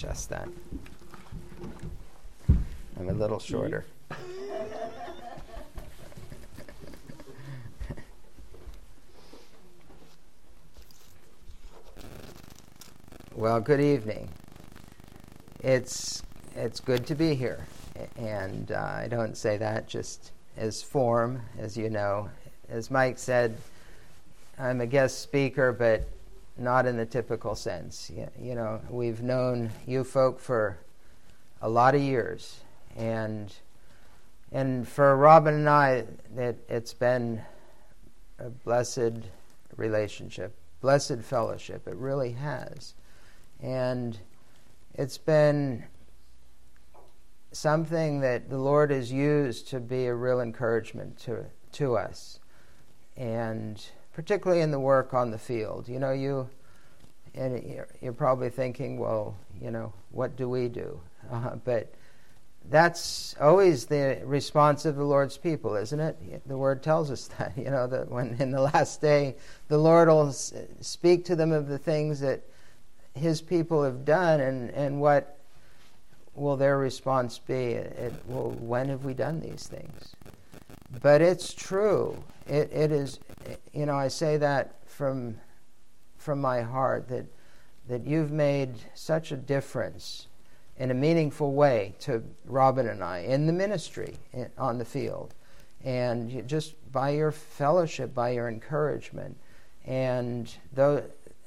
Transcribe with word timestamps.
adjust 0.00 0.30
that. 0.30 0.48
I'm 2.98 3.10
a 3.10 3.12
little 3.12 3.38
shorter. 3.38 3.84
well, 13.34 13.60
good 13.60 13.82
evening. 13.82 14.30
It's 15.62 16.22
it's 16.56 16.80
good 16.80 17.06
to 17.08 17.14
be 17.14 17.34
here, 17.34 17.66
and 18.16 18.72
uh, 18.72 18.78
I 18.80 19.06
don't 19.06 19.36
say 19.36 19.58
that 19.58 19.86
just 19.86 20.30
as 20.56 20.82
form, 20.82 21.42
as 21.58 21.76
you 21.76 21.90
know. 21.90 22.30
As 22.70 22.90
Mike 22.90 23.18
said, 23.18 23.58
I'm 24.58 24.80
a 24.80 24.86
guest 24.86 25.20
speaker, 25.20 25.72
but 25.72 26.08
not 26.60 26.86
in 26.86 26.96
the 26.96 27.06
typical 27.06 27.54
sense. 27.54 28.10
You, 28.38 28.54
know, 28.54 28.80
we've 28.90 29.22
known 29.22 29.70
you 29.86 30.04
folk 30.04 30.38
for 30.38 30.78
a 31.62 31.68
lot 31.68 31.94
of 31.94 32.00
years, 32.00 32.60
and 32.96 33.52
and 34.52 34.86
for 34.86 35.16
Robin 35.16 35.54
and 35.54 35.68
I, 35.68 36.04
it, 36.36 36.64
it's 36.68 36.92
been 36.92 37.40
a 38.38 38.50
blessed 38.50 39.22
relationship, 39.76 40.54
blessed 40.80 41.20
fellowship. 41.22 41.86
It 41.86 41.96
really 41.96 42.32
has, 42.32 42.94
and 43.62 44.18
it's 44.94 45.18
been 45.18 45.84
something 47.52 48.20
that 48.20 48.48
the 48.48 48.58
Lord 48.58 48.90
has 48.90 49.12
used 49.12 49.68
to 49.68 49.80
be 49.80 50.06
a 50.06 50.14
real 50.14 50.40
encouragement 50.40 51.18
to 51.20 51.46
to 51.72 51.96
us, 51.96 52.40
and 53.16 53.82
particularly 54.12 54.62
in 54.62 54.70
the 54.70 54.80
work 54.80 55.14
on 55.14 55.30
the 55.30 55.38
field. 55.38 55.88
You 55.88 55.98
know, 55.98 56.12
you 56.12 56.48
and 57.34 57.86
you're, 58.00 58.12
probably 58.12 58.50
thinking, 58.50 58.98
well, 58.98 59.36
you 59.60 59.70
know, 59.70 59.92
what 60.10 60.36
do 60.36 60.48
we 60.48 60.68
do? 60.68 61.00
Uh, 61.30 61.54
but 61.64 61.92
that's 62.70 63.36
always 63.40 63.86
the 63.86 64.20
response 64.24 64.84
of 64.84 64.96
the 64.96 65.04
Lord's 65.04 65.36
people, 65.36 65.76
isn't 65.76 66.00
it? 66.00 66.42
The 66.48 66.56
Word 66.56 66.82
tells 66.82 67.10
us 67.10 67.28
that. 67.38 67.52
You 67.56 67.70
know 67.70 67.86
that 67.86 68.10
when 68.10 68.36
in 68.40 68.50
the 68.50 68.60
last 68.60 69.00
day, 69.00 69.36
the 69.68 69.78
Lord 69.78 70.08
will 70.08 70.32
speak 70.32 71.24
to 71.26 71.36
them 71.36 71.52
of 71.52 71.68
the 71.68 71.78
things 71.78 72.18
that 72.20 72.42
His 73.14 73.40
people 73.40 73.84
have 73.84 74.04
done, 74.04 74.40
and 74.40 74.70
and 74.70 75.00
what 75.00 75.38
will 76.34 76.56
their 76.56 76.78
response 76.78 77.38
be? 77.38 77.74
It, 77.74 78.12
well, 78.26 78.50
when 78.50 78.88
have 78.88 79.04
we 79.04 79.14
done 79.14 79.40
these 79.40 79.66
things? 79.66 80.16
But 81.02 81.22
it's 81.22 81.52
true. 81.52 82.22
It, 82.46 82.70
it 82.72 82.90
is, 82.90 83.20
you 83.72 83.86
know, 83.86 83.96
I 83.96 84.08
say 84.08 84.36
that 84.36 84.76
from, 84.86 85.38
from 86.16 86.40
my 86.40 86.62
heart 86.62 87.08
that, 87.08 87.26
that 87.88 88.06
you've 88.06 88.30
made 88.30 88.74
such 88.94 89.32
a 89.32 89.36
difference 89.36 90.26
in 90.76 90.90
a 90.90 90.94
meaningful 90.94 91.52
way 91.52 91.94
to 92.00 92.22
Robin 92.46 92.88
and 92.88 93.04
I 93.04 93.18
in 93.18 93.46
the 93.46 93.52
ministry 93.52 94.16
in, 94.32 94.50
on 94.56 94.78
the 94.78 94.84
field. 94.84 95.34
And 95.84 96.46
just 96.48 96.74
by 96.92 97.10
your 97.10 97.32
fellowship, 97.32 98.14
by 98.14 98.30
your 98.30 98.48
encouragement. 98.48 99.36
And 99.84 100.52
though 100.72 101.02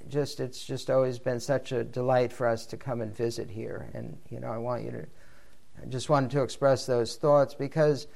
just 0.10 0.40
it's 0.40 0.66
just 0.66 0.90
always 0.90 1.18
been 1.18 1.40
such 1.40 1.72
a 1.72 1.84
delight 1.84 2.34
for 2.34 2.48
us 2.48 2.66
to 2.68 2.78
come 2.78 3.02
and 3.02 3.16
visit 3.16 3.50
here. 3.50 3.90
And 3.94 4.18
you 4.30 4.40
know, 4.40 4.50
I 4.50 4.58
want 4.58 4.84
you 4.84 4.92
to 4.92 5.06
I 5.82 5.86
just 5.88 6.10
wanted 6.10 6.32
to 6.32 6.44
express 6.44 6.86
those 6.86 7.16
thoughts 7.16 7.54
because 7.54 8.08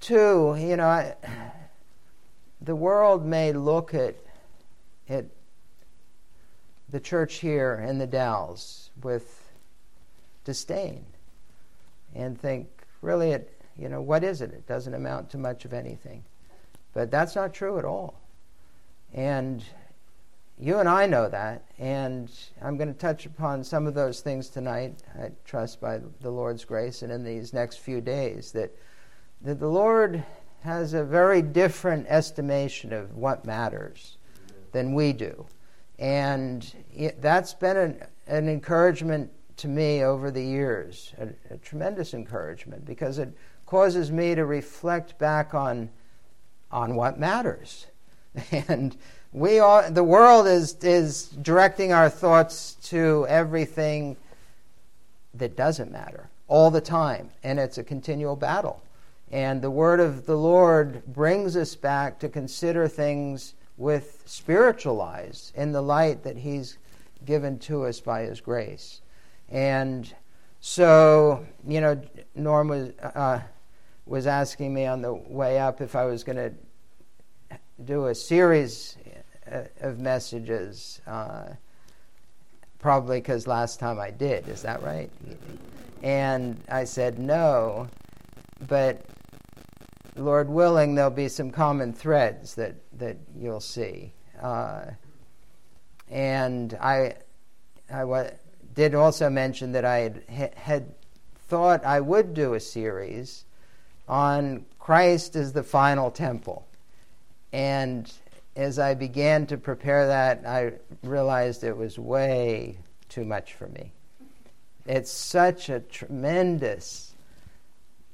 too, 0.00 0.56
you 0.58 0.76
know, 0.76 0.86
I, 0.86 1.14
the 2.60 2.76
world 2.76 3.24
may 3.24 3.52
look 3.52 3.94
at 3.94 4.16
at 5.08 5.26
the 6.90 7.00
church 7.00 7.36
here 7.36 7.84
in 7.86 7.98
the 7.98 8.06
Dalles 8.06 8.90
with 9.02 9.50
disdain 10.44 11.04
and 12.14 12.40
think, 12.40 12.68
really, 13.02 13.32
it, 13.32 13.60
you 13.78 13.88
know, 13.88 14.00
what 14.00 14.24
is 14.24 14.40
it? 14.40 14.52
It 14.52 14.66
doesn't 14.66 14.94
amount 14.94 15.30
to 15.30 15.38
much 15.38 15.64
of 15.64 15.72
anything. 15.72 16.24
But 16.94 17.10
that's 17.10 17.36
not 17.36 17.52
true 17.52 17.78
at 17.78 17.84
all. 17.84 18.20
And 19.14 19.62
you 20.58 20.78
and 20.78 20.88
I 20.88 21.06
know 21.06 21.28
that, 21.28 21.62
and 21.78 22.30
I'm 22.60 22.76
going 22.76 22.92
to 22.92 22.98
touch 22.98 23.26
upon 23.26 23.62
some 23.62 23.86
of 23.86 23.94
those 23.94 24.20
things 24.20 24.48
tonight, 24.48 24.94
I 25.20 25.30
trust 25.44 25.80
by 25.80 26.00
the 26.20 26.30
Lord's 26.30 26.64
grace, 26.64 27.02
and 27.02 27.12
in 27.12 27.22
these 27.22 27.52
next 27.52 27.76
few 27.76 28.00
days, 28.00 28.52
that, 28.52 28.74
that 29.42 29.60
the 29.60 29.68
Lord 29.68 30.24
has 30.60 30.94
a 30.94 31.04
very 31.04 31.42
different 31.42 32.06
estimation 32.08 32.92
of 32.92 33.16
what 33.16 33.44
matters 33.44 34.16
than 34.72 34.94
we 34.94 35.12
do. 35.12 35.46
And 35.98 36.70
it, 36.94 37.20
that's 37.20 37.54
been 37.54 37.76
an, 37.76 38.04
an, 38.26 38.48
encouragement 38.48 39.30
to 39.56 39.68
me 39.68 40.04
over 40.04 40.30
the 40.30 40.42
years, 40.42 41.12
a, 41.18 41.54
a 41.54 41.58
tremendous 41.58 42.14
encouragement, 42.14 42.84
because 42.84 43.18
it 43.18 43.30
causes 43.66 44.12
me 44.12 44.34
to 44.34 44.44
reflect 44.44 45.18
back 45.18 45.54
on, 45.54 45.90
on 46.70 46.94
what 46.94 47.18
matters. 47.18 47.86
And 48.68 48.96
we 49.32 49.58
are, 49.58 49.90
the 49.90 50.04
world 50.04 50.46
is, 50.46 50.76
is 50.82 51.28
directing 51.28 51.92
our 51.92 52.08
thoughts 52.08 52.76
to 52.84 53.26
everything 53.28 54.16
that 55.34 55.56
doesn't 55.56 55.90
matter 55.90 56.28
all 56.46 56.70
the 56.70 56.80
time, 56.80 57.30
and 57.42 57.58
it's 57.58 57.78
a 57.78 57.84
continual 57.84 58.36
battle. 58.36 58.82
And 59.30 59.60
the 59.60 59.70
word 59.70 60.00
of 60.00 60.24
the 60.26 60.36
Lord 60.36 61.04
brings 61.06 61.56
us 61.56 61.74
back 61.74 62.18
to 62.20 62.28
consider 62.28 62.88
things 62.88 63.54
with 63.76 64.22
spiritual 64.26 65.02
eyes 65.02 65.52
in 65.54 65.72
the 65.72 65.82
light 65.82 66.22
that 66.24 66.36
He's 66.36 66.78
given 67.24 67.58
to 67.60 67.84
us 67.84 68.00
by 68.00 68.22
His 68.22 68.40
grace. 68.40 69.02
And 69.50 70.12
so, 70.60 71.46
you 71.66 71.80
know, 71.80 72.00
Norm 72.34 72.68
was, 72.68 72.90
uh, 73.02 73.40
was 74.06 74.26
asking 74.26 74.72
me 74.72 74.86
on 74.86 75.02
the 75.02 75.14
way 75.14 75.58
up 75.58 75.80
if 75.80 75.94
I 75.94 76.04
was 76.06 76.24
going 76.24 76.36
to 76.36 76.52
do 77.84 78.06
a 78.06 78.14
series 78.14 78.96
uh, 79.50 79.62
of 79.80 80.00
messages, 80.00 81.00
uh, 81.06 81.50
probably 82.78 83.18
because 83.18 83.46
last 83.46 83.78
time 83.78 84.00
I 84.00 84.10
did. 84.10 84.48
Is 84.48 84.62
that 84.62 84.82
right? 84.82 85.10
And 86.02 86.60
I 86.68 86.84
said 86.84 87.18
no, 87.18 87.88
but 88.66 89.04
Lord 90.18 90.48
willing, 90.48 90.94
there'll 90.94 91.10
be 91.10 91.28
some 91.28 91.50
common 91.50 91.92
threads 91.92 92.54
that, 92.56 92.74
that 92.98 93.16
you'll 93.36 93.60
see. 93.60 94.12
Uh, 94.40 94.86
and 96.10 96.76
I, 96.80 97.16
I 97.90 98.00
w- 98.00 98.30
did 98.74 98.94
also 98.94 99.30
mention 99.30 99.72
that 99.72 99.84
I 99.84 100.12
had, 100.28 100.54
had 100.54 100.94
thought 101.48 101.84
I 101.84 102.00
would 102.00 102.34
do 102.34 102.54
a 102.54 102.60
series 102.60 103.44
on 104.08 104.64
Christ 104.78 105.36
as 105.36 105.52
the 105.52 105.62
final 105.62 106.10
temple. 106.10 106.66
And 107.52 108.12
as 108.56 108.78
I 108.78 108.94
began 108.94 109.46
to 109.46 109.56
prepare 109.56 110.06
that, 110.08 110.46
I 110.46 110.72
realized 111.02 111.64
it 111.64 111.76
was 111.76 111.98
way 111.98 112.78
too 113.08 113.24
much 113.24 113.54
for 113.54 113.68
me. 113.68 113.92
It's 114.86 115.10
such 115.10 115.68
a 115.68 115.80
tremendous 115.80 117.12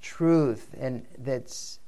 truth 0.03 0.69
and 0.79 1.07
that's 1.19 1.79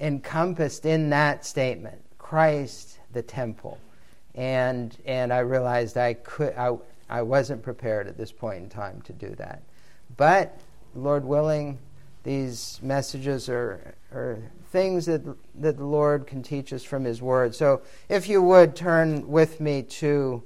encompassed 0.00 0.86
in 0.86 1.10
that 1.10 1.44
statement 1.44 2.00
Christ 2.18 2.98
the 3.12 3.22
temple. 3.22 3.78
And, 4.34 4.96
and 5.04 5.32
I 5.32 5.38
realized 5.38 5.96
I, 5.96 6.14
could, 6.14 6.54
I, 6.56 6.76
I 7.08 7.22
wasn't 7.22 7.62
prepared 7.62 8.08
at 8.08 8.16
this 8.16 8.32
point 8.32 8.64
in 8.64 8.68
time 8.68 9.00
to 9.02 9.12
do 9.12 9.34
that. 9.36 9.62
But, 10.16 10.58
Lord 10.94 11.24
willing, 11.24 11.78
these 12.24 12.80
messages 12.82 13.48
are, 13.48 13.94
are 14.12 14.38
things 14.70 15.06
that, 15.06 15.22
that 15.56 15.76
the 15.76 15.84
Lord 15.84 16.26
can 16.26 16.42
teach 16.42 16.72
us 16.72 16.82
from 16.82 17.04
His 17.04 17.22
Word. 17.22 17.54
So, 17.54 17.82
if 18.08 18.28
you 18.28 18.42
would 18.42 18.74
turn 18.74 19.28
with 19.28 19.60
me 19.60 19.82
to 19.82 20.42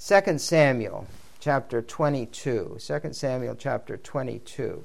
2 0.00 0.38
Samuel 0.38 1.06
chapter 1.40 1.82
22. 1.82 2.78
2 2.78 3.12
Samuel 3.12 3.54
chapter 3.56 3.96
22. 3.96 4.84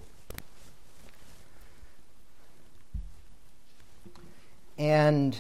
And 4.84 5.38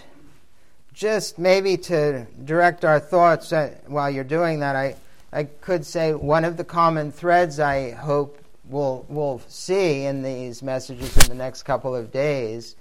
just 0.94 1.38
maybe 1.38 1.75
to 1.75 2.25
direct 2.45 2.86
our 2.86 2.98
thoughts 2.98 3.51
uh, 3.51 3.75
while 3.88 4.10
you're 4.10 4.24
doing 4.24 4.62
that, 4.62 4.78
I, 4.78 4.95
I 5.34 5.44
could 5.44 5.86
say 5.86 6.13
one 6.13 6.45
of 6.45 6.56
the 6.56 6.63
common 6.63 7.12
threads 7.12 7.60
I 7.60 7.92
hope 7.92 8.40
we'll, 8.69 9.06
we'll 9.10 9.42
see 9.50 10.06
in 10.06 10.24
these 10.24 10.63
messages 10.63 11.18
in 11.18 11.28
the 11.28 11.36
next 11.36 11.63
couple 11.63 11.94
of 11.94 12.10
days 12.10 12.78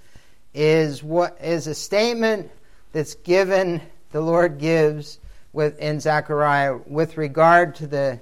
is 0.53 1.03
what 1.03 1.37
is 1.41 1.67
a 1.67 1.75
statement 1.75 2.49
that's 2.93 3.15
given, 3.15 3.81
the 4.13 4.21
Lord 4.21 4.57
gives 4.57 5.19
with, 5.51 5.77
in 5.79 5.99
Zechariah 5.99 6.77
with 6.87 7.17
regard 7.17 7.75
to 7.75 7.87
the 7.87 8.21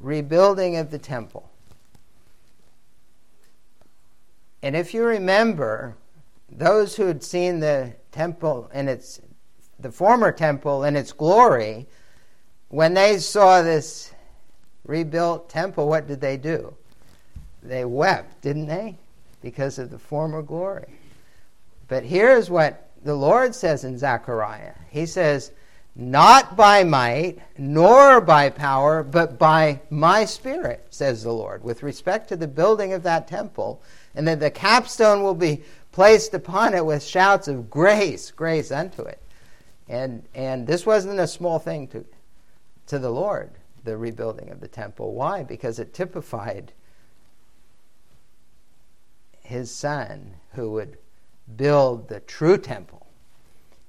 rebuilding 0.00 0.76
of 0.76 0.92
the 0.92 0.98
temple. 0.98 1.50
And 4.62 4.76
if 4.76 4.94
you 4.94 5.02
remember, 5.02 5.96
those 6.48 6.96
who 6.96 7.06
had 7.06 7.22
seen 7.22 7.60
the 7.60 7.94
temple 8.12 8.70
in 8.72 8.88
its 8.88 9.20
the 9.80 9.92
former 9.92 10.32
temple 10.32 10.84
in 10.84 10.96
its 10.96 11.12
glory 11.12 11.86
when 12.68 12.94
they 12.94 13.18
saw 13.18 13.62
this 13.62 14.12
rebuilt 14.84 15.48
temple, 15.48 15.88
what 15.88 16.06
did 16.06 16.20
they 16.20 16.36
do? 16.36 16.74
They 17.62 17.84
wept, 17.84 18.42
didn't 18.42 18.66
they? 18.66 18.98
Because 19.40 19.78
of 19.78 19.90
the 19.90 19.98
former 19.98 20.42
glory. 20.42 20.98
But 21.86 22.04
here's 22.04 22.50
what 22.50 22.90
the 23.04 23.14
Lord 23.14 23.54
says 23.54 23.84
in 23.84 23.98
Zechariah 23.98 24.74
He 24.90 25.06
says, 25.06 25.52
Not 25.94 26.56
by 26.56 26.84
might, 26.84 27.38
nor 27.56 28.20
by 28.20 28.50
power, 28.50 29.02
but 29.02 29.38
by 29.38 29.80
my 29.90 30.24
spirit, 30.24 30.86
says 30.90 31.22
the 31.22 31.32
Lord, 31.32 31.62
with 31.62 31.82
respect 31.82 32.28
to 32.28 32.36
the 32.36 32.48
building 32.48 32.92
of 32.92 33.02
that 33.04 33.28
temple, 33.28 33.82
and 34.14 34.26
that 34.26 34.40
the 34.40 34.50
capstone 34.50 35.22
will 35.22 35.34
be 35.34 35.62
placed 35.98 36.32
upon 36.32 36.74
it 36.74 36.86
with 36.86 37.02
shouts 37.02 37.48
of 37.48 37.68
grace, 37.68 38.30
grace 38.30 38.70
unto 38.70 39.02
it. 39.02 39.20
And, 39.88 40.22
and 40.32 40.64
this 40.64 40.86
wasn't 40.86 41.18
a 41.18 41.26
small 41.26 41.58
thing 41.58 41.88
to, 41.88 42.04
to 42.86 43.00
the 43.00 43.10
Lord, 43.10 43.50
the 43.82 43.96
rebuilding 43.96 44.50
of 44.50 44.60
the 44.60 44.68
temple. 44.68 45.12
Why? 45.12 45.42
Because 45.42 45.80
it 45.80 45.92
typified 45.92 46.72
his 49.42 49.72
son 49.72 50.36
who 50.52 50.70
would 50.70 50.98
build 51.56 52.08
the 52.08 52.20
true 52.20 52.58
temple. 52.58 53.08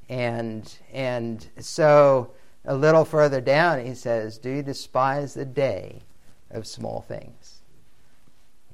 And, 0.09 0.67
and 0.91 1.47
so 1.59 2.31
a 2.65 2.75
little 2.75 3.05
further 3.05 3.39
down, 3.39 3.85
he 3.85 3.93
says, 3.93 4.39
Do 4.39 4.49
you 4.49 4.63
despise 4.63 5.35
the 5.35 5.45
day 5.45 6.01
of 6.49 6.65
small 6.65 7.01
things? 7.01 7.61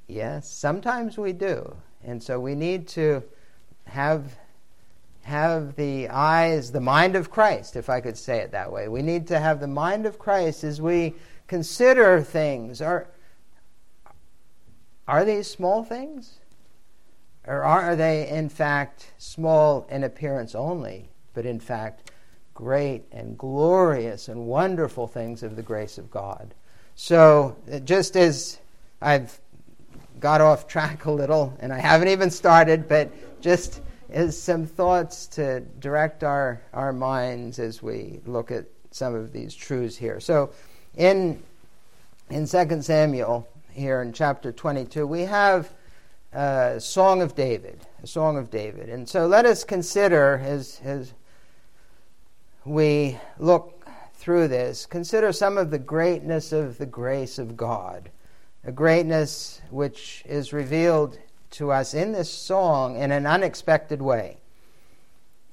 Yes, 0.08 0.50
sometimes 0.50 1.18
we 1.18 1.34
do. 1.34 1.76
And 2.06 2.22
so 2.22 2.38
we 2.38 2.54
need 2.54 2.86
to 2.88 3.24
have, 3.86 4.36
have 5.22 5.74
the 5.74 6.08
eyes, 6.08 6.70
the 6.70 6.80
mind 6.80 7.16
of 7.16 7.30
Christ, 7.30 7.74
if 7.74 7.90
I 7.90 8.00
could 8.00 8.16
say 8.16 8.38
it 8.38 8.52
that 8.52 8.70
way. 8.70 8.86
We 8.86 9.02
need 9.02 9.26
to 9.26 9.40
have 9.40 9.58
the 9.58 9.66
mind 9.66 10.06
of 10.06 10.18
Christ 10.18 10.62
as 10.62 10.80
we 10.80 11.14
consider 11.48 12.22
things. 12.22 12.80
Are, 12.80 13.08
are 15.08 15.24
these 15.24 15.50
small 15.50 15.82
things? 15.82 16.38
Or 17.44 17.62
are 17.62 17.96
they, 17.96 18.28
in 18.28 18.48
fact, 18.48 19.12
small 19.18 19.86
in 19.90 20.04
appearance 20.04 20.54
only, 20.54 21.08
but 21.34 21.44
in 21.44 21.60
fact, 21.60 22.12
great 22.54 23.04
and 23.12 23.36
glorious 23.36 24.28
and 24.28 24.46
wonderful 24.46 25.06
things 25.08 25.42
of 25.42 25.56
the 25.56 25.62
grace 25.62 25.98
of 25.98 26.10
God? 26.10 26.54
So, 26.94 27.56
just 27.84 28.16
as 28.16 28.58
I've 29.00 29.38
got 30.20 30.40
off 30.40 30.66
track 30.66 31.04
a 31.04 31.10
little, 31.10 31.56
and 31.60 31.72
I 31.72 31.78
haven't 31.78 32.08
even 32.08 32.30
started, 32.30 32.88
but 32.88 33.10
just 33.40 33.80
as 34.10 34.40
some 34.40 34.66
thoughts 34.66 35.26
to 35.26 35.60
direct 35.80 36.24
our, 36.24 36.60
our 36.72 36.92
minds 36.92 37.58
as 37.58 37.82
we 37.82 38.20
look 38.24 38.50
at 38.50 38.66
some 38.90 39.14
of 39.14 39.32
these 39.32 39.54
truths 39.54 39.96
here. 39.96 40.20
So, 40.20 40.50
in, 40.96 41.42
in 42.30 42.46
2 42.46 42.82
Samuel, 42.82 43.46
here 43.72 44.00
in 44.00 44.12
chapter 44.12 44.52
22, 44.52 45.06
we 45.06 45.22
have 45.22 45.72
uh, 46.32 46.78
Song 46.78 47.22
of 47.22 47.34
David, 47.34 47.80
a 48.02 48.06
Song 48.06 48.36
of 48.36 48.50
David. 48.50 48.88
And 48.88 49.08
so 49.08 49.26
let 49.26 49.44
us 49.44 49.64
consider, 49.64 50.40
as, 50.44 50.80
as 50.84 51.12
we 52.64 53.18
look 53.38 53.86
through 54.14 54.48
this, 54.48 54.86
consider 54.86 55.32
some 55.32 55.58
of 55.58 55.70
the 55.70 55.78
greatness 55.78 56.52
of 56.52 56.78
the 56.78 56.86
grace 56.86 57.38
of 57.38 57.56
God, 57.56 58.10
a 58.66 58.72
greatness 58.72 59.62
which 59.70 60.24
is 60.26 60.52
revealed 60.52 61.18
to 61.52 61.70
us 61.70 61.94
in 61.94 62.12
this 62.12 62.30
song 62.30 62.96
in 62.96 63.12
an 63.12 63.24
unexpected 63.24 64.02
way. 64.02 64.36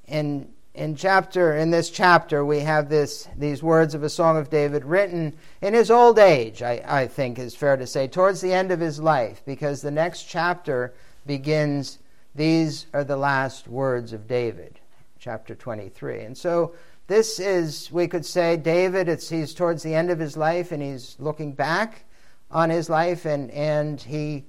In 0.07 0.50
in 0.74 0.95
chapter 0.95 1.56
in 1.56 1.69
this 1.69 1.92
chapter 1.92 2.44
we 2.44 2.62
have 2.62 2.89
this 2.89 3.27
these 3.38 3.62
words 3.62 3.94
of 3.94 4.01
a 4.01 4.10
song 4.10 4.38
of 4.38 4.50
david 4.50 4.83
written 4.83 5.31
in 5.62 5.71
his 5.71 5.92
old 5.92 6.18
age 6.18 6.63
I, 6.63 6.83
I 6.88 7.07
think 7.07 7.38
is 7.38 7.56
fair 7.56 7.77
to 7.77 7.86
say 7.86 8.07
towards 8.07 8.42
the 8.42 8.54
end 8.54 8.71
of 8.71 8.80
his 8.80 9.00
life 9.00 9.44
because 9.45 9.83
the 9.83 9.92
next 9.92 10.24
chapter 10.24 10.92
begins 11.27 12.00
these 12.33 12.88
are 12.92 13.04
the 13.04 13.16
last 13.16 13.68
words 13.68 14.13
of 14.13 14.27
david 14.27 14.80
chapter 15.19 15.54
23 15.54 16.21
and 16.21 16.36
so 16.36 16.74
this 17.06 17.39
is 17.39 17.92
we 17.92 18.07
could 18.07 18.25
say 18.25 18.57
david 18.57 19.07
it's 19.07 19.30
he's 19.30 19.54
towards 19.54 19.83
the 19.83 19.94
end 19.94 20.09
of 20.09 20.18
his 20.18 20.36
life 20.36 20.71
and 20.71 20.81
he's 20.81 21.16
looking 21.19 21.51
back 21.51 22.04
on 22.53 22.69
his 22.69 22.89
life 22.89 23.25
and 23.25 23.51
and 23.51 24.00
he 24.01 24.45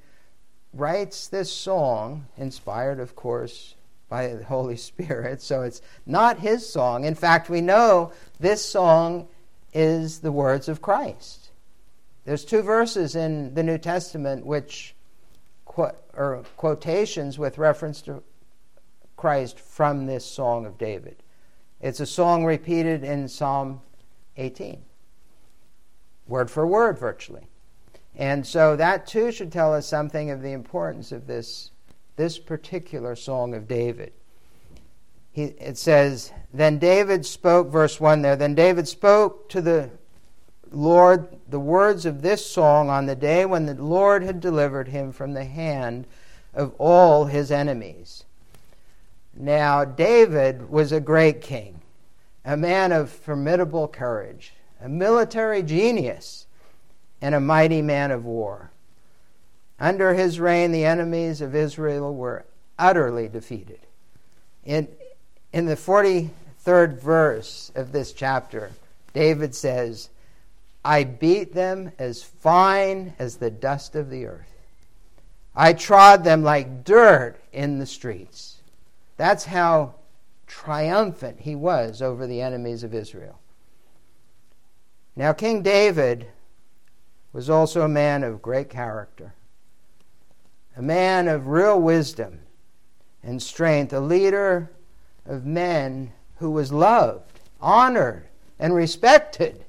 writes 0.73 1.27
this 1.27 1.51
song 1.51 2.27
inspired 2.37 3.01
of 3.01 3.17
course 3.17 3.75
by 4.09 4.29
the 4.29 4.45
Holy 4.45 4.77
Spirit. 4.77 5.43
So 5.43 5.63
it's 5.63 5.83
not 6.07 6.39
his 6.39 6.69
song. 6.69 7.05
In 7.05 7.17
fact, 7.17 7.51
we 7.51 7.61
know 7.61 8.13
this 8.39 8.65
song 8.65 9.27
is 9.73 10.21
the 10.21 10.31
words 10.31 10.69
of 10.69 10.81
Christ. 10.81 11.49
There's 12.25 12.45
two 12.45 12.63
verses 12.63 13.17
in 13.17 13.55
the 13.55 13.63
New 13.63 13.79
Testament 13.79 14.47
which 14.47 14.95
are 15.77 16.45
quotations 16.57 17.39
with 17.39 17.59
reference 17.59 18.01
to 18.03 18.23
Christ 19.17 19.59
from 19.59 20.07
this 20.07 20.25
song 20.25 20.65
of 20.65 20.79
David. 20.79 21.17
It's 21.81 22.01
a 22.01 22.07
song 22.07 22.45
repeated 22.45 23.03
in 23.03 23.27
Psalm 23.27 23.81
18, 24.37 24.81
word 26.29 26.51
for 26.51 26.67
word, 26.67 26.99
virtually. 26.99 27.49
And 28.17 28.47
so 28.47 28.77
that 28.77 29.07
too 29.07 29.33
should 29.33 29.51
tell 29.51 29.75
us 29.75 29.87
something 29.87 30.31
of 30.31 30.43
the 30.43 30.53
importance 30.53 31.13
of 31.13 31.27
this 31.27 31.71
this 32.17 32.39
particular 32.39 33.17
song 33.17 33.55
of 33.55 33.67
David. 33.67 34.13
He, 35.33 35.45
it 35.45 35.77
says, 35.77 36.33
Then 36.53 36.79
David 36.79 37.27
spoke, 37.27 37.69
verse 37.69 38.01
1 38.01 38.23
there, 38.23 38.37
then 38.37 38.55
David 38.55 38.87
spoke 38.87 39.49
to 39.49 39.61
the 39.61 39.91
Lord 40.71 41.29
the 41.49 41.61
words 41.61 42.07
of 42.07 42.23
this 42.23 42.47
song 42.47 42.89
on 42.89 43.07
the 43.07 43.17
day 43.17 43.45
when 43.45 43.67
the 43.67 43.75
Lord 43.75 44.23
had 44.23 44.41
delivered 44.41 44.89
him 44.89 45.13
from 45.13 45.33
the 45.33 45.45
hand 45.45 46.07
of 46.53 46.73
all 46.79 47.27
his 47.27 47.51
enemies. 47.51 48.25
Now, 49.37 49.85
David 49.85 50.71
was 50.71 50.93
a 50.93 51.01
great 51.01 51.41
king, 51.41 51.81
a 52.45 52.57
man 52.57 52.93
of 52.93 53.11
formidable 53.11 53.89
courage, 53.89 54.55
a 54.81 54.89
military 54.89 55.63
genius, 55.63 56.44
and 57.25 57.35
a 57.35 57.41
mighty 57.41 57.81
man 57.81 58.11
of 58.11 58.27
war. 58.27 58.71
Under 59.81 60.13
his 60.13 60.39
reign, 60.39 60.73
the 60.73 60.85
enemies 60.85 61.41
of 61.41 61.55
Israel 61.55 62.15
were 62.15 62.45
utterly 62.79 63.29
defeated. 63.29 63.81
In, 64.63 64.89
in 65.51 65.65
the 65.65 65.75
43rd 65.75 67.01
verse 67.01 67.73
of 67.75 67.93
this 67.93 68.13
chapter, 68.13 68.73
David 69.15 69.55
says, 69.55 70.11
I 70.85 71.05
beat 71.05 71.55
them 71.55 71.93
as 71.99 72.23
fine 72.23 73.15
as 73.19 73.39
the 73.39 73.51
dust 73.51 73.95
of 73.95 74.11
the 74.11 74.27
earth. 74.27 74.53
I 75.57 75.73
trod 75.73 76.25
them 76.25 76.43
like 76.43 76.85
dirt 76.85 77.37
in 77.55 77.79
the 77.79 77.87
streets. 77.87 78.59
That's 79.17 79.47
how 79.47 79.95
triumphant 80.47 81.41
he 81.41 81.55
was 81.55 82.03
over 82.03 82.27
the 82.27 82.43
enemies 82.43 82.83
of 82.83 82.93
Israel. 82.93 83.39
Now, 85.17 85.33
King 85.33 85.63
David 85.63 86.27
was 87.35 87.51
also 87.51 87.83
a 87.83 87.89
man 87.89 88.25
of 88.25 88.41
great 88.41 88.71
character 88.71 89.35
a 90.77 90.83
man 90.83 91.29
of 91.29 91.47
real 91.47 91.81
wisdom 91.81 92.41
and 93.23 93.41
strength, 93.43 93.93
a 93.93 94.01
leader 94.01 94.71
of 95.25 95.47
men 95.47 96.13
who 96.39 96.51
was 96.51 96.73
loved, 96.73 97.39
honored, 97.61 98.27
and 98.59 98.75
respected. 98.75 99.65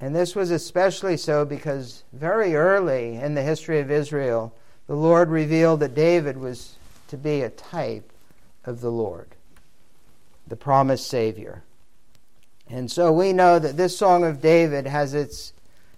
And 0.00 0.14
this 0.14 0.34
was 0.34 0.50
especially 0.50 1.16
so 1.16 1.44
because 1.44 2.02
very 2.12 2.54
early 2.56 3.16
in 3.16 3.34
the 3.34 3.42
history 3.42 3.78
of 3.78 3.90
Israel, 3.90 4.52
the 4.86 4.96
Lord 4.96 5.30
revealed 5.30 5.80
that 5.80 5.94
David 5.94 6.36
was 6.36 6.76
to 7.08 7.16
be 7.16 7.40
a 7.40 7.50
type 7.50 8.12
of 8.64 8.80
the 8.80 8.90
Lord, 8.90 9.28
the 10.46 10.56
promised 10.56 11.06
Savior. 11.06 11.62
And 12.68 12.90
so 12.90 13.12
we 13.12 13.32
know 13.32 13.58
that 13.58 13.76
this 13.76 13.96
Song 13.96 14.24
of 14.24 14.40
David 14.40 14.86
has 14.86 15.14
its 15.14 15.52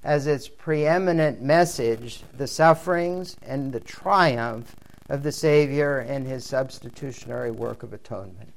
as 0.06 0.28
its 0.28 0.48
preeminent 0.48 1.42
message 1.42 2.22
the 2.36 2.46
sufferings 2.46 3.36
and 3.42 3.72
the 3.72 3.80
triumph 3.80 4.76
of 5.08 5.24
the 5.24 5.32
Savior 5.32 5.98
and 5.98 6.24
his 6.24 6.44
substitutionary 6.44 7.50
work 7.50 7.82
of 7.82 7.92
atonement. 7.92 8.52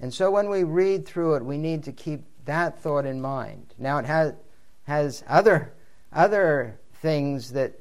And 0.00 0.12
so 0.12 0.28
when 0.28 0.50
we 0.50 0.64
read 0.64 1.06
through 1.06 1.36
it, 1.36 1.44
we 1.44 1.56
need 1.56 1.84
to 1.84 1.92
keep 1.92 2.24
that 2.46 2.80
thought 2.80 3.06
in 3.06 3.20
mind. 3.20 3.74
Now, 3.78 3.98
it 3.98 4.06
has, 4.06 4.34
has 4.84 5.22
other, 5.28 5.72
other 6.12 6.80
things 6.94 7.52
that 7.52 7.78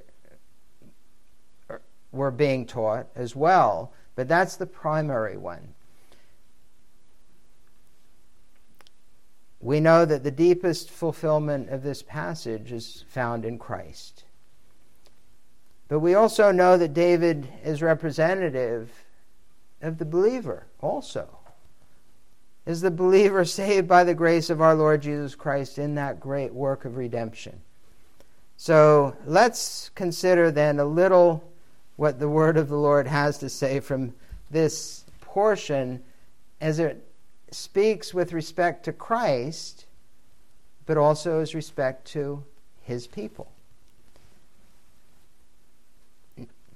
were 2.12 2.30
being 2.30 2.68
taught 2.68 3.08
as 3.16 3.36
well, 3.36 3.94
but 4.16 4.28
that's 4.28 4.58
the 4.58 4.68
primary 4.68 5.38
one. 5.38 5.74
We 9.62 9.80
know 9.80 10.06
that 10.06 10.24
the 10.24 10.32
deepest 10.32 10.90
fulfillment 10.90 11.70
of 11.70 11.84
this 11.84 12.02
passage 12.02 12.72
is 12.72 13.06
found 13.08 13.46
in 13.46 13.60
Christ. 13.60 14.24
But 15.88 16.00
we 16.00 16.16
also 16.16 16.52
know 16.52 16.78
that 16.78 16.94
David 16.94 17.48
is 17.64 17.82
representative 17.82 18.90
of 19.82 19.98
the 19.98 20.06
believer 20.06 20.66
also. 20.80 21.38
is 22.66 22.82
the 22.82 22.92
believer 22.92 23.44
saved 23.44 23.88
by 23.88 24.04
the 24.04 24.14
grace 24.14 24.50
of 24.50 24.62
our 24.62 24.76
Lord 24.76 25.02
Jesus 25.02 25.36
Christ 25.36 25.78
in 25.78 25.96
that 25.96 26.20
great 26.20 26.54
work 26.54 26.86
of 26.86 26.96
redemption. 26.96 27.62
So 28.58 29.16
let's 29.26 29.90
consider 29.96 30.52
then 30.52 30.80
a 30.80 30.86
little 30.86 31.44
what 31.96 32.20
the 32.20 32.30
word 32.30 32.58
of 32.58 32.70
the 32.70 32.78
Lord 32.78 33.08
has 33.08 33.38
to 33.40 33.50
say 33.50 33.80
from 33.80 34.14
this 34.50 35.06
portion 35.22 36.04
as 36.62 36.80
it 36.80 37.04
speaks 37.52 38.14
with 38.14 38.34
respect 38.34 38.84
to 38.86 38.94
Christ, 38.94 39.86
but 40.86 40.98
also 40.98 41.40
as 41.40 41.54
respect 41.54 42.06
to 42.08 42.44
his 42.82 43.08
people. 43.08 43.52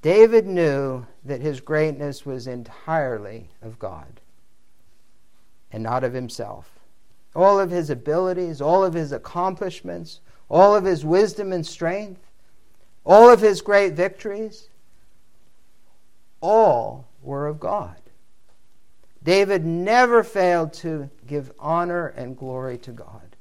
David 0.02 0.46
knew 0.46 1.08
that 1.24 1.42
his 1.42 1.62
greatness 1.62 2.26
was 2.26 2.46
entirely 2.46 3.50
of 3.62 3.80
God 3.80 4.22
and 5.72 5.82
not 5.82 6.04
of 6.04 6.14
himself. 6.14 6.70
All 7.36 7.60
of 7.60 7.72
his 7.72 7.90
abilities, 7.90 8.62
all 8.62 8.84
of 8.84 8.94
his 8.94 9.12
accomplishments, 9.12 10.20
all 10.48 10.76
of 10.76 10.86
his 10.86 11.04
wisdom 11.04 11.52
and 11.52 11.66
strength, 11.66 12.22
all 13.04 13.30
of 13.30 13.42
his 13.42 13.62
great 13.62 13.94
victories, 13.94 14.70
all 16.40 17.08
were 17.24 17.48
of 17.48 17.60
God. 17.60 18.00
David 19.26 19.66
never 19.66 20.24
failed 20.24 20.72
to 20.74 21.10
give 21.26 21.52
honor 21.60 22.10
and 22.10 22.38
glory 22.38 22.78
to 22.78 22.92
God. 22.92 23.36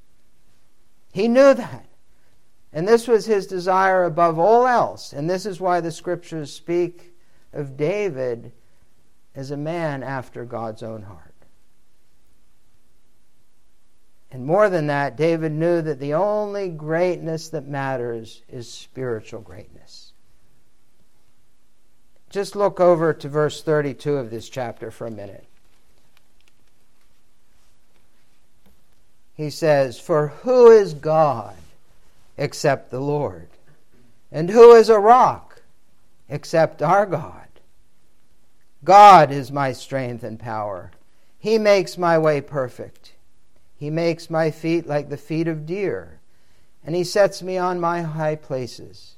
He 1.13 1.29
knew 1.29 1.53
that. 1.53 1.85
And 2.73 2.89
this 2.89 3.07
was 3.07 3.27
his 3.27 3.47
desire 3.47 4.05
above 4.05 4.39
all 4.39 4.67
else. 4.67 5.13
And 5.13 5.29
this 5.29 5.45
is 5.45 5.61
why 5.61 5.83
the 5.83 5.93
scriptures 5.93 6.51
speak 6.51 7.15
of 7.53 7.77
David 7.77 8.53
as 9.35 9.51
a 9.51 9.59
man 9.59 10.03
after 10.03 10.47
God's 10.47 10.83
own 10.83 11.03
heart. 11.03 11.35
And 14.31 14.47
more 14.47 14.71
than 14.71 14.87
that, 14.87 15.19
David 15.19 15.53
knew 15.53 15.83
that 15.83 16.01
the 16.01 16.15
only 16.15 16.71
greatness 16.71 17.51
that 17.51 17.69
matters 17.69 18.43
is 18.49 18.73
spiritual 18.73 19.43
greatness. 19.43 20.15
Just 22.31 22.57
look 22.57 22.81
over 22.81 23.13
to 23.13 23.29
verse 23.29 23.63
32 23.63 24.17
of 24.17 24.31
this 24.31 24.49
chapter 24.49 24.91
for 24.91 25.07
a 25.07 25.11
minute. 25.11 25.47
He 29.35 29.51
says, 29.51 29.99
For 29.99 30.29
who 30.29 30.71
is 30.71 30.95
God 30.95 31.57
except 32.37 32.91
the 32.91 33.01
Lord? 33.01 33.49
And 34.31 34.51
who 34.51 34.73
is 34.73 34.89
a 34.89 34.99
rock 34.99 35.63
except 36.29 36.83
our 36.83 37.07
God? 37.07 37.49
God 38.85 39.33
is 39.33 39.51
my 39.51 39.73
strength 39.73 40.23
and 40.23 40.39
power. 40.39 40.93
He 41.39 41.59
makes 41.59 41.99
my 41.99 42.19
way 42.19 42.41
perfect. 42.41 43.13
He 43.77 43.91
makes 43.91 44.31
my 44.31 44.51
feet 44.51 44.87
like 44.87 45.09
the 45.09 45.17
feet 45.17 45.49
of 45.49 45.67
deer, 45.67 46.21
and 46.85 46.95
he 46.95 47.05
sets 47.05 47.43
me 47.43 47.59
on 47.59 47.81
my 47.81 48.03
high 48.03 48.37
places. 48.37 49.17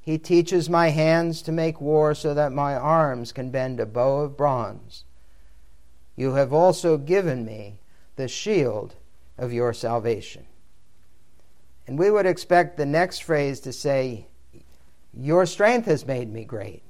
He 0.00 0.18
teaches 0.18 0.68
my 0.68 0.90
hands 0.90 1.42
to 1.42 1.52
make 1.52 1.80
war 1.80 2.14
so 2.14 2.34
that 2.34 2.52
my 2.52 2.74
arms 2.74 3.32
can 3.32 3.50
bend 3.50 3.80
a 3.80 3.86
bow 3.86 4.20
of 4.20 4.36
bronze. 4.36 5.04
You 6.16 6.34
have 6.34 6.52
also 6.52 6.98
given 6.98 7.44
me 7.44 7.78
the 8.16 8.28
shield 8.28 8.94
of 9.38 9.52
your 9.52 9.72
salvation. 9.72 10.46
And 11.86 11.98
we 11.98 12.10
would 12.10 12.26
expect 12.26 12.76
the 12.76 12.86
next 12.86 13.22
phrase 13.22 13.60
to 13.60 13.72
say, 13.72 14.26
Your 15.12 15.46
strength 15.46 15.86
has 15.86 16.06
made 16.06 16.32
me 16.32 16.44
great, 16.44 16.82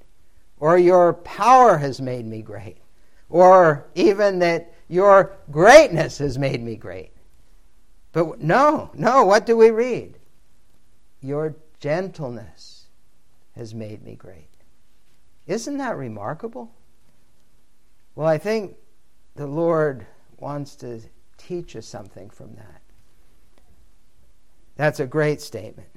or 0.59 0.79
Your 0.79 1.15
power 1.15 1.79
has 1.79 2.01
made 2.01 2.27
me 2.27 2.43
great, 2.43 2.79
or 3.29 3.87
even 3.95 4.41
that 4.41 4.73
Your 4.89 5.33
greatness 5.51 6.19
has 6.19 6.39
made 6.39 6.63
me 6.63 6.77
great. 6.77 7.13
But 8.13 8.41
no, 8.41 8.91
no, 8.95 9.25
what 9.25 9.47
do 9.47 9.57
we 9.57 9.71
read? 9.71 10.19
Your 11.21 11.57
gentleness 11.81 12.87
has 13.57 13.75
made 13.75 14.03
me 14.03 14.15
great. 14.15 14.49
Isn't 15.47 15.79
that 15.79 15.97
remarkable? 15.97 16.73
Well, 18.15 18.29
I 18.29 18.39
think 18.39 18.77
the 19.35 19.47
Lord 19.47 20.07
wants 20.39 20.77
to 20.77 21.01
teach 21.47 21.77
us 21.77 21.87
something 21.87 22.31
from 22.31 22.55
that. 22.55 22.83
That's 24.77 25.01
a 25.01 25.07
great 25.07 25.41
statement. 25.41 25.89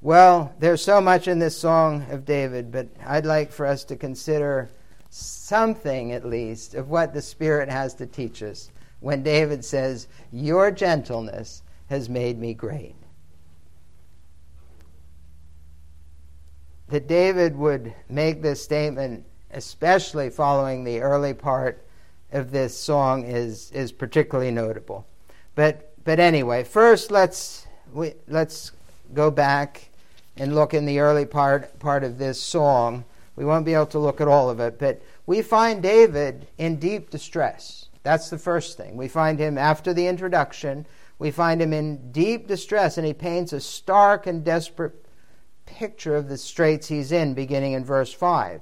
Well, 0.00 0.54
there's 0.58 0.82
so 0.82 1.00
much 1.00 1.28
in 1.28 1.38
this 1.38 1.56
song 1.56 2.06
of 2.10 2.24
David, 2.24 2.72
but 2.72 2.88
I'd 3.06 3.26
like 3.26 3.52
for 3.52 3.66
us 3.66 3.84
to 3.84 3.96
consider 3.96 4.70
something 5.10 6.12
at 6.12 6.24
least 6.24 6.74
of 6.74 6.88
what 6.88 7.12
the 7.12 7.22
Spirit 7.22 7.68
has 7.68 7.94
to 7.94 8.06
teach 8.06 8.42
us 8.42 8.70
when 9.00 9.22
David 9.22 9.64
says, 9.64 10.08
Your 10.32 10.70
gentleness 10.70 11.62
has 11.88 12.08
made 12.08 12.38
me 12.38 12.54
great. 12.54 12.96
That 16.88 17.06
David 17.06 17.56
would 17.56 17.94
make 18.08 18.42
this 18.42 18.62
statement, 18.62 19.24
especially 19.50 20.30
following 20.30 20.84
the 20.84 21.00
early 21.00 21.34
part 21.34 21.86
of 22.32 22.50
this 22.50 22.76
song, 22.76 23.24
is, 23.24 23.70
is 23.72 23.92
particularly 23.92 24.50
notable. 24.50 25.06
But, 25.54 25.92
but 26.04 26.18
anyway, 26.18 26.64
first 26.64 27.10
let's 27.10 27.66
we, 27.92 28.14
let's 28.26 28.72
go 29.12 29.30
back 29.30 29.90
and 30.36 30.54
look 30.54 30.74
in 30.74 30.86
the 30.86 30.98
early 31.00 31.26
part, 31.26 31.78
part 31.78 32.04
of 32.04 32.18
this 32.18 32.40
song. 32.40 33.04
We 33.36 33.44
won't 33.44 33.66
be 33.66 33.74
able 33.74 33.86
to 33.86 33.98
look 33.98 34.20
at 34.20 34.28
all 34.28 34.50
of 34.50 34.60
it, 34.60 34.78
but 34.78 35.02
we 35.26 35.42
find 35.42 35.82
David 35.82 36.46
in 36.58 36.76
deep 36.76 37.10
distress. 37.10 37.88
That's 38.02 38.30
the 38.30 38.38
first 38.38 38.76
thing. 38.76 38.96
We 38.96 39.08
find 39.08 39.38
him 39.38 39.56
after 39.58 39.94
the 39.94 40.06
introduction, 40.06 40.86
we 41.18 41.30
find 41.30 41.62
him 41.62 41.72
in 41.72 42.10
deep 42.10 42.48
distress, 42.48 42.98
and 42.98 43.06
he 43.06 43.12
paints 43.12 43.52
a 43.52 43.60
stark 43.60 44.26
and 44.26 44.44
desperate 44.44 45.06
picture 45.66 46.16
of 46.16 46.28
the 46.28 46.36
straits 46.36 46.88
he's 46.88 47.12
in, 47.12 47.34
beginning 47.34 47.72
in 47.72 47.84
verse 47.84 48.12
5. 48.12 48.60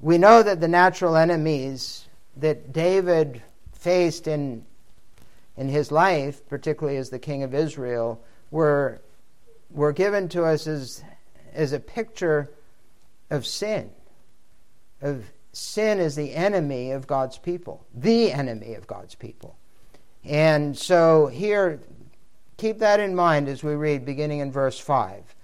We 0.00 0.18
know 0.18 0.42
that 0.42 0.60
the 0.60 0.68
natural 0.68 1.16
enemies 1.16 2.06
that 2.36 2.72
David 2.72 3.42
faced 3.72 4.26
in 4.26 4.64
in 5.56 5.68
his 5.68 5.92
life, 5.92 6.46
particularly 6.48 6.98
as 6.98 7.10
the 7.10 7.18
king 7.18 7.42
of 7.42 7.54
Israel, 7.54 8.22
were, 8.50 9.00
were 9.70 9.92
given 9.92 10.28
to 10.30 10.44
us 10.44 10.66
as, 10.66 11.02
as 11.52 11.72
a 11.72 11.80
picture 11.80 12.50
of 13.30 13.46
sin. 13.46 13.90
Of 15.00 15.24
sin 15.52 16.00
as 16.00 16.16
the 16.16 16.34
enemy 16.34 16.90
of 16.90 17.06
God's 17.06 17.38
people, 17.38 17.86
the 17.94 18.32
enemy 18.32 18.74
of 18.74 18.86
God's 18.86 19.14
people. 19.14 19.56
And 20.24 20.76
so 20.76 21.28
here, 21.28 21.80
keep 22.56 22.78
that 22.78 22.98
in 22.98 23.14
mind 23.14 23.48
as 23.48 23.62
we 23.62 23.74
read, 23.74 24.04
beginning 24.04 24.40
in 24.40 24.50
verse 24.50 24.78
5. 24.78 25.34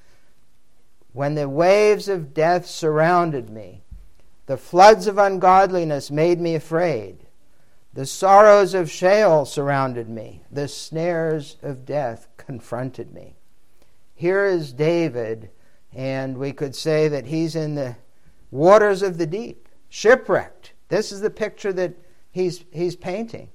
When 1.13 1.35
the 1.35 1.49
waves 1.49 2.09
of 2.09 2.35
death 2.35 2.67
surrounded 2.67 3.51
me, 3.51 3.83
the 4.51 4.57
floods 4.57 5.07
of 5.07 5.17
ungodliness 5.17 6.11
made 6.11 6.41
me 6.41 6.57
afraid. 6.57 7.19
The 7.93 8.05
sorrows 8.05 8.75
of 8.75 8.91
Sheol 8.91 9.45
surrounded 9.45 10.09
me. 10.09 10.43
The 10.51 10.67
snares 10.67 11.57
of 11.63 11.85
death 11.85 12.27
confronted 12.37 13.15
me. 13.15 13.37
Here 14.13 14.45
is 14.47 14.73
David, 14.73 15.51
and 15.95 16.37
we 16.37 16.51
could 16.53 16.75
say 16.75 17.07
that 17.07 17.27
he's 17.27 17.55
in 17.55 17.77
the 17.77 17.95
waters 18.51 19.03
of 19.03 19.19
the 19.19 19.27
deep, 19.27 19.69
shipwrecked. 19.89 20.73
This 20.89 21.13
is 21.13 21.21
the 21.21 21.31
picture 21.31 21.73
that 21.75 21.95
he's, 22.33 22.65
he's 22.73 22.97
painting. 22.97 23.51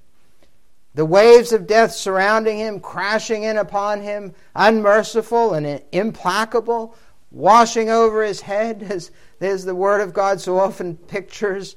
The 0.94 1.04
waves 1.04 1.52
of 1.52 1.66
death 1.66 1.92
surrounding 1.92 2.56
him, 2.56 2.80
crashing 2.80 3.42
in 3.42 3.58
upon 3.58 4.00
him, 4.00 4.34
unmerciful 4.54 5.52
and 5.52 5.82
implacable, 5.92 6.96
washing 7.36 7.90
over 7.90 8.24
his 8.24 8.40
head, 8.40 8.82
as, 8.82 9.10
as 9.40 9.64
the 9.64 9.74
Word 9.74 10.00
of 10.00 10.14
God 10.14 10.40
so 10.40 10.58
often 10.58 10.96
pictures 10.96 11.76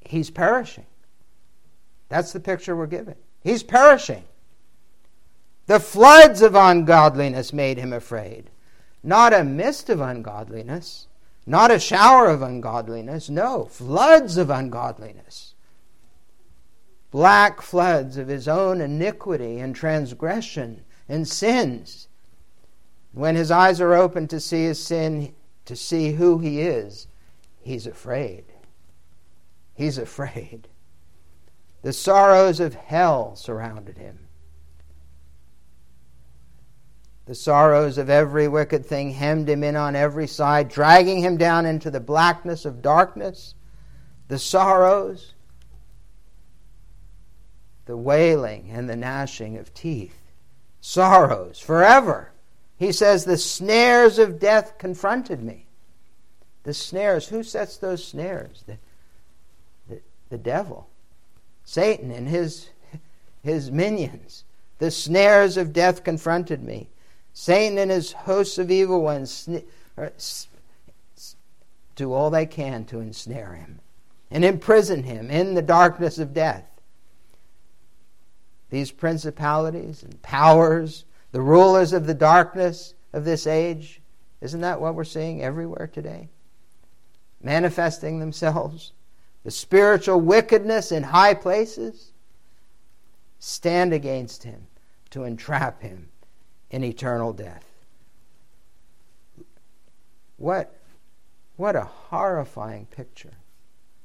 he's 0.00 0.30
perishing. 0.30 0.86
That's 2.08 2.32
the 2.32 2.40
picture 2.40 2.74
we're 2.74 2.86
given. 2.86 3.16
He's 3.42 3.62
perishing. 3.62 4.24
The 5.66 5.80
floods 5.80 6.40
of 6.40 6.54
ungodliness 6.54 7.52
made 7.52 7.78
him 7.78 7.92
afraid. 7.92 8.50
Not 9.02 9.34
a 9.34 9.44
mist 9.44 9.90
of 9.90 10.00
ungodliness, 10.00 11.08
not 11.46 11.70
a 11.70 11.78
shower 11.78 12.28
of 12.28 12.40
ungodliness, 12.40 13.28
no, 13.28 13.66
floods 13.66 14.38
of 14.38 14.48
ungodliness. 14.48 15.54
Black 17.10 17.60
floods 17.60 18.16
of 18.16 18.28
his 18.28 18.48
own 18.48 18.80
iniquity 18.80 19.58
and 19.58 19.76
transgression 19.76 20.84
and 21.06 21.28
sins. 21.28 22.08
When 23.14 23.36
his 23.36 23.50
eyes 23.50 23.80
are 23.80 23.94
open 23.94 24.26
to 24.28 24.40
see 24.40 24.64
his 24.64 24.84
sin, 24.84 25.34
to 25.66 25.76
see 25.76 26.12
who 26.12 26.38
he 26.40 26.60
is, 26.60 27.06
he's 27.60 27.86
afraid. 27.86 28.44
He's 29.72 29.98
afraid. 29.98 30.68
The 31.82 31.92
sorrows 31.92 32.58
of 32.60 32.74
hell 32.74 33.36
surrounded 33.36 33.98
him. 33.98 34.18
The 37.26 37.34
sorrows 37.34 37.98
of 37.98 38.10
every 38.10 38.48
wicked 38.48 38.84
thing 38.84 39.12
hemmed 39.12 39.48
him 39.48 39.62
in 39.62 39.76
on 39.76 39.96
every 39.96 40.26
side, 40.26 40.68
dragging 40.68 41.20
him 41.20 41.36
down 41.36 41.66
into 41.66 41.90
the 41.90 42.00
blackness 42.00 42.64
of 42.64 42.82
darkness. 42.82 43.54
the 44.28 44.38
sorrows, 44.38 45.34
the 47.86 47.96
wailing, 47.96 48.70
and 48.70 48.88
the 48.88 48.96
gnashing 48.96 49.56
of 49.56 49.72
teeth. 49.74 50.18
Sorrows 50.80 51.58
forever. 51.58 52.33
He 52.76 52.92
says, 52.92 53.24
The 53.24 53.38
snares 53.38 54.18
of 54.18 54.38
death 54.38 54.78
confronted 54.78 55.42
me. 55.42 55.66
The 56.64 56.74
snares, 56.74 57.28
who 57.28 57.42
sets 57.42 57.76
those 57.76 58.04
snares? 58.04 58.64
The, 58.66 58.78
the, 59.88 60.00
the 60.30 60.38
devil. 60.38 60.88
Satan 61.64 62.10
and 62.10 62.28
his, 62.28 62.68
his 63.42 63.70
minions. 63.70 64.44
The 64.78 64.90
snares 64.90 65.56
of 65.56 65.72
death 65.72 66.04
confronted 66.04 66.62
me. 66.62 66.88
Satan 67.32 67.78
and 67.78 67.90
his 67.90 68.12
hosts 68.12 68.58
of 68.58 68.70
evil 68.70 69.02
ones 69.02 69.48
do 71.96 72.12
all 72.12 72.30
they 72.30 72.46
can 72.46 72.84
to 72.86 73.00
ensnare 73.00 73.54
him 73.54 73.80
and 74.30 74.44
imprison 74.44 75.02
him 75.04 75.30
in 75.30 75.54
the 75.54 75.62
darkness 75.62 76.18
of 76.18 76.34
death. 76.34 76.64
These 78.70 78.90
principalities 78.90 80.02
and 80.02 80.20
powers, 80.22 81.04
the 81.34 81.40
rulers 81.40 81.92
of 81.92 82.06
the 82.06 82.14
darkness 82.14 82.94
of 83.12 83.24
this 83.24 83.48
age, 83.48 84.00
isn't 84.40 84.60
that 84.60 84.80
what 84.80 84.94
we're 84.94 85.02
seeing 85.02 85.42
everywhere 85.42 85.90
today? 85.92 86.28
Manifesting 87.42 88.20
themselves. 88.20 88.92
The 89.42 89.50
spiritual 89.50 90.20
wickedness 90.20 90.92
in 90.92 91.02
high 91.02 91.34
places 91.34 92.12
stand 93.40 93.92
against 93.92 94.44
him 94.44 94.68
to 95.10 95.24
entrap 95.24 95.82
him 95.82 96.08
in 96.70 96.84
eternal 96.84 97.32
death. 97.32 97.66
What, 100.36 100.72
what 101.56 101.74
a 101.74 101.82
horrifying 101.82 102.86
picture. 102.86 103.34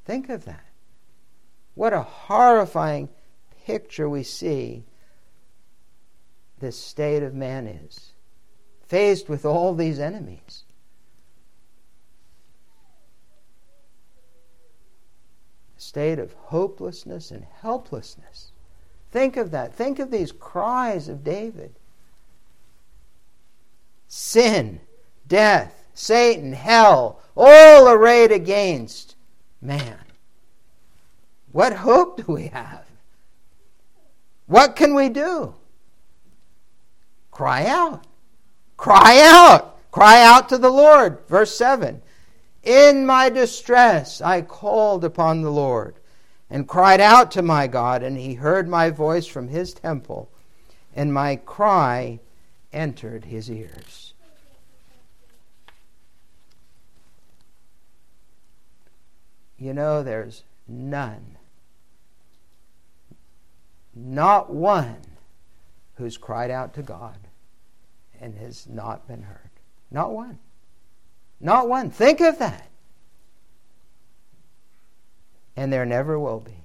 Think 0.03 0.29
of 0.29 0.45
that. 0.45 0.65
What 1.75 1.93
a 1.93 2.01
horrifying 2.01 3.07
picture 3.67 4.09
we 4.09 4.23
see 4.23 4.83
this 6.59 6.77
state 6.77 7.23
of 7.23 7.33
man 7.33 7.67
is, 7.67 8.11
faced 8.87 9.29
with 9.29 9.45
all 9.45 9.73
these 9.73 9.99
enemies. 9.99 10.63
A 15.77 15.81
state 15.81 16.19
of 16.19 16.33
hopelessness 16.33 17.31
and 17.31 17.45
helplessness. 17.61 18.51
Think 19.11 19.37
of 19.37 19.51
that. 19.51 19.73
Think 19.73 19.99
of 19.99 20.11
these 20.11 20.31
cries 20.31 21.07
of 21.07 21.23
David. 21.23 21.73
Sin, 24.07 24.81
death, 25.27 25.85
Satan, 25.93 26.53
hell, 26.53 27.21
all 27.35 27.89
arrayed 27.89 28.31
against 28.31 29.15
man. 29.61 29.99
What 31.51 31.73
hope 31.73 32.25
do 32.25 32.33
we 32.33 32.47
have? 32.47 32.85
What 34.47 34.75
can 34.75 34.95
we 34.95 35.09
do? 35.09 35.55
Cry 37.39 37.67
out. 37.67 38.03
Cry 38.75 39.21
out. 39.23 39.89
Cry 39.91 40.21
out 40.21 40.49
to 40.49 40.57
the 40.57 40.69
Lord. 40.69 41.19
Verse 41.29 41.55
7 41.55 42.01
In 42.63 43.05
my 43.05 43.29
distress 43.29 44.19
I 44.19 44.41
called 44.41 45.05
upon 45.05 45.41
the 45.41 45.49
Lord 45.49 45.95
and 46.49 46.67
cried 46.67 46.99
out 46.99 47.31
to 47.31 47.41
my 47.41 47.65
God, 47.65 48.03
and 48.03 48.17
he 48.17 48.33
heard 48.33 48.67
my 48.67 48.89
voice 48.89 49.25
from 49.25 49.47
his 49.47 49.73
temple, 49.73 50.29
and 50.93 51.13
my 51.13 51.37
cry 51.37 52.19
entered 52.73 53.23
his 53.23 53.49
ears. 53.49 54.13
You 59.57 59.73
know, 59.73 60.03
there's 60.03 60.43
none, 60.67 61.37
not 63.95 64.49
one, 64.49 64.97
who's 65.95 66.17
cried 66.17 66.51
out 66.51 66.73
to 66.73 66.81
God 66.81 67.15
and 68.19 68.35
has 68.35 68.67
not 68.67 69.07
been 69.07 69.23
heard. 69.23 69.49
Not 69.91 70.11
one. 70.11 70.39
Not 71.39 71.69
one. 71.69 71.89
Think 71.89 72.21
of 72.21 72.39
that 72.39 72.69
and 75.59 75.73
there 75.73 75.85
never 75.85 76.17
will 76.17 76.39
be. 76.39 76.63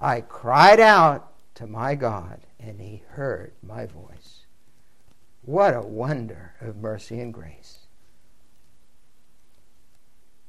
I 0.00 0.20
cried 0.20 0.80
out 0.80 1.32
to 1.54 1.68
my 1.68 1.94
God, 1.94 2.40
and 2.58 2.80
he 2.80 3.04
heard 3.10 3.52
my 3.62 3.86
voice. 3.86 4.46
What 5.42 5.76
a 5.76 5.80
wonder 5.80 6.54
of 6.60 6.78
mercy 6.78 7.20
and 7.20 7.32
grace. 7.32 7.86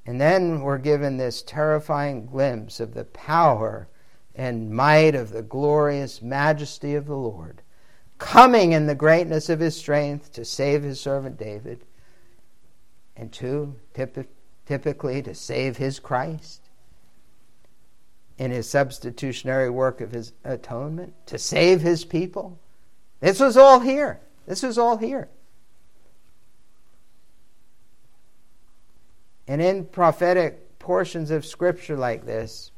And 0.07 0.19
then 0.19 0.61
we're 0.61 0.79
given 0.79 1.17
this 1.17 1.43
terrifying 1.43 2.25
glimpse 2.25 2.79
of 2.79 2.95
the 2.95 3.05
power 3.05 3.89
and 4.33 4.71
might 4.71 5.13
of 5.13 5.29
the 5.29 5.43
glorious 5.43 6.23
majesty 6.23 6.95
of 6.95 7.05
the 7.05 7.15
Lord, 7.15 7.61
coming 8.17 8.71
in 8.71 8.87
the 8.87 8.95
greatness 8.95 9.49
of 9.49 9.59
his 9.59 9.75
strength 9.75 10.31
to 10.33 10.45
save 10.45 10.83
his 10.83 10.99
servant 10.99 11.37
David, 11.37 11.81
and 13.15 13.31
to 13.33 13.75
typically 14.65 15.21
to 15.21 15.33
save 15.33 15.77
his 15.77 15.99
Christ 15.99 16.61
in 18.37 18.51
his 18.51 18.69
substitutionary 18.69 19.69
work 19.69 20.01
of 20.01 20.11
his 20.11 20.33
atonement 20.43 21.13
to 21.27 21.37
save 21.37 21.81
his 21.81 22.03
people. 22.03 22.59
This 23.21 23.39
was 23.39 23.55
all 23.55 23.79
here. 23.79 24.19
This 24.45 24.61
was 24.61 24.77
all 24.77 24.97
here. 24.97 25.29
And 29.47 29.61
in 29.61 29.85
prophetic 29.85 30.79
portions 30.79 31.31
of 31.31 31.45
Scripture 31.45 31.95
like 31.95 32.25
this, 32.25 32.71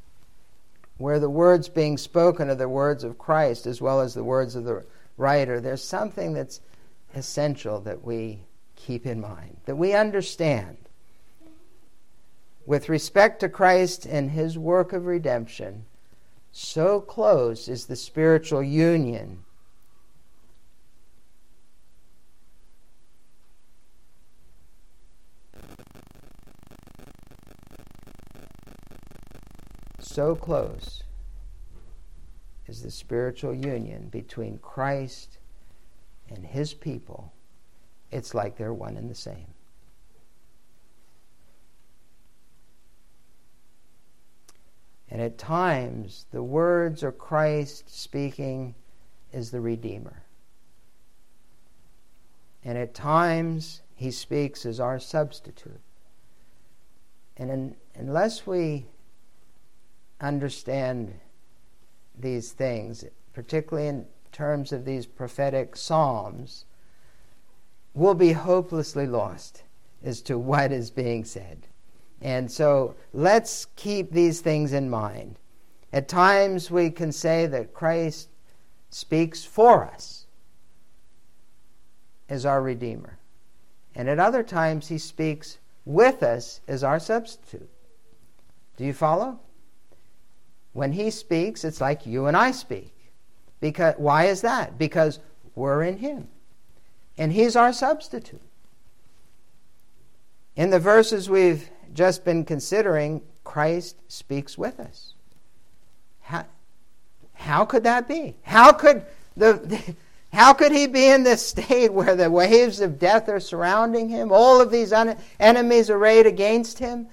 where 0.97 1.19
the 1.19 1.30
words 1.30 1.69
being 1.69 1.97
spoken 1.97 2.50
are 2.50 2.56
the 2.56 2.69
words 2.69 3.04
of 3.04 3.17
Christ 3.17 3.65
as 3.65 3.82
well 3.82 4.02
as 4.02 4.13
the 4.13 4.23
words 4.23 4.56
of 4.56 4.63
the 4.65 4.84
writer, 5.17 5.60
there's 5.60 5.84
something 5.84 6.34
that's 6.34 6.62
essential 7.15 7.80
that 7.82 8.03
we 8.03 8.39
keep 8.75 9.06
in 9.06 9.19
mind, 9.19 9.58
that 9.65 9.75
we 9.75 9.93
understand 9.93 10.77
with 12.67 12.89
respect 12.89 13.39
to 13.39 13.49
Christ 13.49 14.06
and 14.06 14.32
his 14.32 14.58
work 14.58 14.91
of 14.91 15.06
redemption, 15.06 15.86
so 16.51 16.99
close 16.99 17.69
is 17.69 17.86
the 17.86 17.95
spiritual 17.95 18.62
union. 18.62 19.43
So 29.99 30.36
close 30.36 31.03
is 32.67 32.82
the 32.82 32.91
spiritual 32.91 33.53
union 33.53 34.10
between 34.10 34.58
Christ 34.60 35.38
and 36.30 36.45
his 36.45 36.73
people. 36.73 37.32
It's 38.12 38.34
like 38.34 38.58
they're 38.58 38.73
one 38.73 38.97
and 38.97 39.10
the 39.10 39.15
same. 39.15 39.47
And 45.10 45.21
at 45.21 45.38
times, 45.38 46.25
the 46.32 46.43
words 46.43 47.03
are 47.03 47.13
Christ 47.13 47.89
speaking 47.89 48.75
is 49.32 49.51
the 49.51 49.62
Redeemer. 49.62 50.23
And 52.63 52.77
at 52.77 52.93
times, 52.93 53.82
he 53.95 54.12
speaks 54.12 54.65
as 54.65 54.80
our 54.82 54.99
substitute. 54.99 55.80
And 57.38 57.49
in, 57.49 57.75
unless 57.95 58.45
we 58.45 58.88
understand 60.19 61.13
these 62.17 62.51
things, 62.51 63.03
particularly 63.34 63.88
in 63.88 64.06
terms 64.32 64.71
of 64.71 64.86
these 64.86 65.06
prophetic 65.06 65.75
psalms, 65.75 66.65
we'll 67.93 68.13
be 68.13 68.34
hopelessly 68.34 69.08
lost 69.08 69.63
as 70.03 70.21
to 70.21 70.38
what 70.38 70.71
is 70.71 70.89
being 70.91 71.25
said. 71.25 71.67
And 72.21 72.51
so 72.51 72.95
let's 73.13 73.65
keep 73.75 74.12
these 74.12 74.41
things 74.41 74.73
in 74.73 74.89
mind. 74.89 75.39
At 75.93 76.08
times 76.08 76.69
we 76.69 76.89
can 76.89 77.12
say 77.12 77.45
that 77.47 77.73
Christ 77.73 78.30
speaks 78.89 79.43
for 79.43 79.86
us 79.86 80.25
as 82.30 82.45
our 82.45 82.62
Redeemer. 82.62 83.17
And 83.95 84.10
at 84.10 84.19
other 84.19 84.43
times 84.43 84.88
he 84.88 84.97
speaks 84.97 85.58
with 85.86 86.21
us 86.21 86.62
as 86.67 86.84
our 86.84 86.99
substitute. 86.99 87.69
Do 88.75 88.86
you 88.86 88.93
follow? 88.93 89.39
When 90.73 90.91
he 90.91 91.10
speaks, 91.10 91.63
it's 91.63 91.82
like 91.82 92.06
you 92.06 92.27
and 92.27 92.38
I 92.38 92.51
speak. 92.51 92.93
Because 93.60 93.95
why 93.97 94.25
is 94.25 94.41
that? 94.41 94.77
Because 94.77 95.19
we're 95.56 95.84
in 95.84 95.97
him. 95.97 96.27
And 97.17 97.32
he's 97.32 97.56
our 97.56 97.73
substitute. 97.73 98.41
In 100.56 100.69
the 100.69 100.80
verses 100.80 101.30
we've 101.30 101.69
just 101.93 102.23
been 102.23 102.45
considering, 102.45 103.21
Christ 103.43 103.95
speaks 104.08 104.58
with 104.58 104.80
us. 104.80 105.13
How, 106.21 106.45
how 107.34 107.65
could 107.65 107.84
that 107.84 108.08
be? 108.08 108.36
How 108.43 108.71
could 108.71 109.06
the, 109.36 109.95
how 110.34 110.53
could 110.53 110.71
he 110.71 110.86
be 110.86 111.08
in 111.08 111.23
this 111.23 111.45
state 111.47 111.91
where 111.91 112.15
the 112.15 112.30
waves 112.30 112.82
of 112.82 112.99
death 112.99 113.30
are 113.30 113.39
surrounding 113.39 114.10
him, 114.10 114.32
all 114.32 114.62
of 114.62 114.69
these 114.69 114.93
un- 114.93 115.17
enemies 115.39 115.89
arrayed 115.89 116.27
against 116.27 116.80
him? 116.80 117.08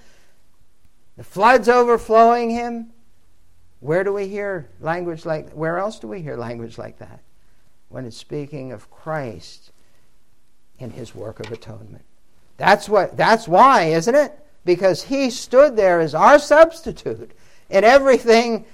the 1.16 1.24
floods 1.24 1.68
overflowing 1.68 2.50
him. 2.50 2.90
Where 3.84 4.02
do 4.02 4.14
we 4.14 4.28
hear 4.28 4.70
language 4.80 5.26
like 5.26 5.50
where 5.50 5.76
else 5.76 5.98
do 5.98 6.08
we 6.08 6.22
hear 6.22 6.38
language 6.38 6.78
like 6.78 7.00
that? 7.00 7.20
When 7.90 8.06
it's 8.06 8.16
speaking 8.16 8.72
of 8.72 8.90
Christ 8.90 9.72
and 10.80 10.90
his 10.90 11.14
work 11.14 11.38
of 11.38 11.52
atonement. 11.52 12.06
That's 12.56 12.88
what 12.88 13.14
that's 13.18 13.46
why, 13.46 13.88
isn't 13.88 14.14
it? 14.14 14.32
Because 14.64 15.02
he 15.02 15.28
stood 15.28 15.76
there 15.76 16.00
as 16.00 16.14
our 16.14 16.38
substitute 16.38 17.32
and 17.68 17.84
everything 17.84 18.64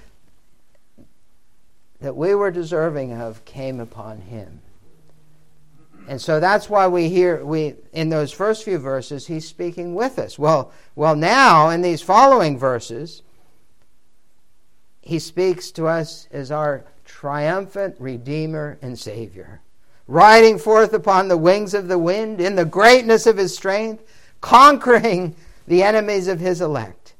that 1.99 2.15
we 2.15 2.33
were 2.33 2.49
deserving 2.49 3.11
of 3.11 3.43
came 3.43 3.81
upon 3.81 4.21
him. 4.21 4.61
And 6.07 6.21
so 6.21 6.39
that's 6.39 6.69
why 6.69 6.87
we 6.87 7.09
hear 7.09 7.43
we 7.43 7.75
in 7.91 8.07
those 8.07 8.31
first 8.31 8.63
few 8.63 8.77
verses 8.77 9.27
he's 9.27 9.45
speaking 9.45 9.93
with 9.93 10.17
us. 10.17 10.39
Well, 10.39 10.71
well 10.95 11.17
now 11.17 11.67
in 11.69 11.81
these 11.81 12.01
following 12.01 12.57
verses 12.57 13.23
he 15.01 15.19
speaks 15.19 15.71
to 15.71 15.87
us 15.87 16.27
as 16.31 16.51
our 16.51 16.85
triumphant 17.05 17.95
redeemer 17.99 18.77
and 18.81 18.97
savior, 18.97 19.61
riding 20.07 20.57
forth 20.57 20.93
upon 20.93 21.27
the 21.27 21.37
wings 21.37 21.73
of 21.73 21.87
the 21.87 21.97
wind 21.97 22.39
in 22.39 22.55
the 22.55 22.65
greatness 22.65 23.25
of 23.25 23.37
his 23.37 23.55
strength, 23.55 24.03
conquering 24.39 25.35
the 25.67 25.83
enemies 25.83 26.27
of 26.27 26.39
his 26.39 26.61
elect. 26.61 27.15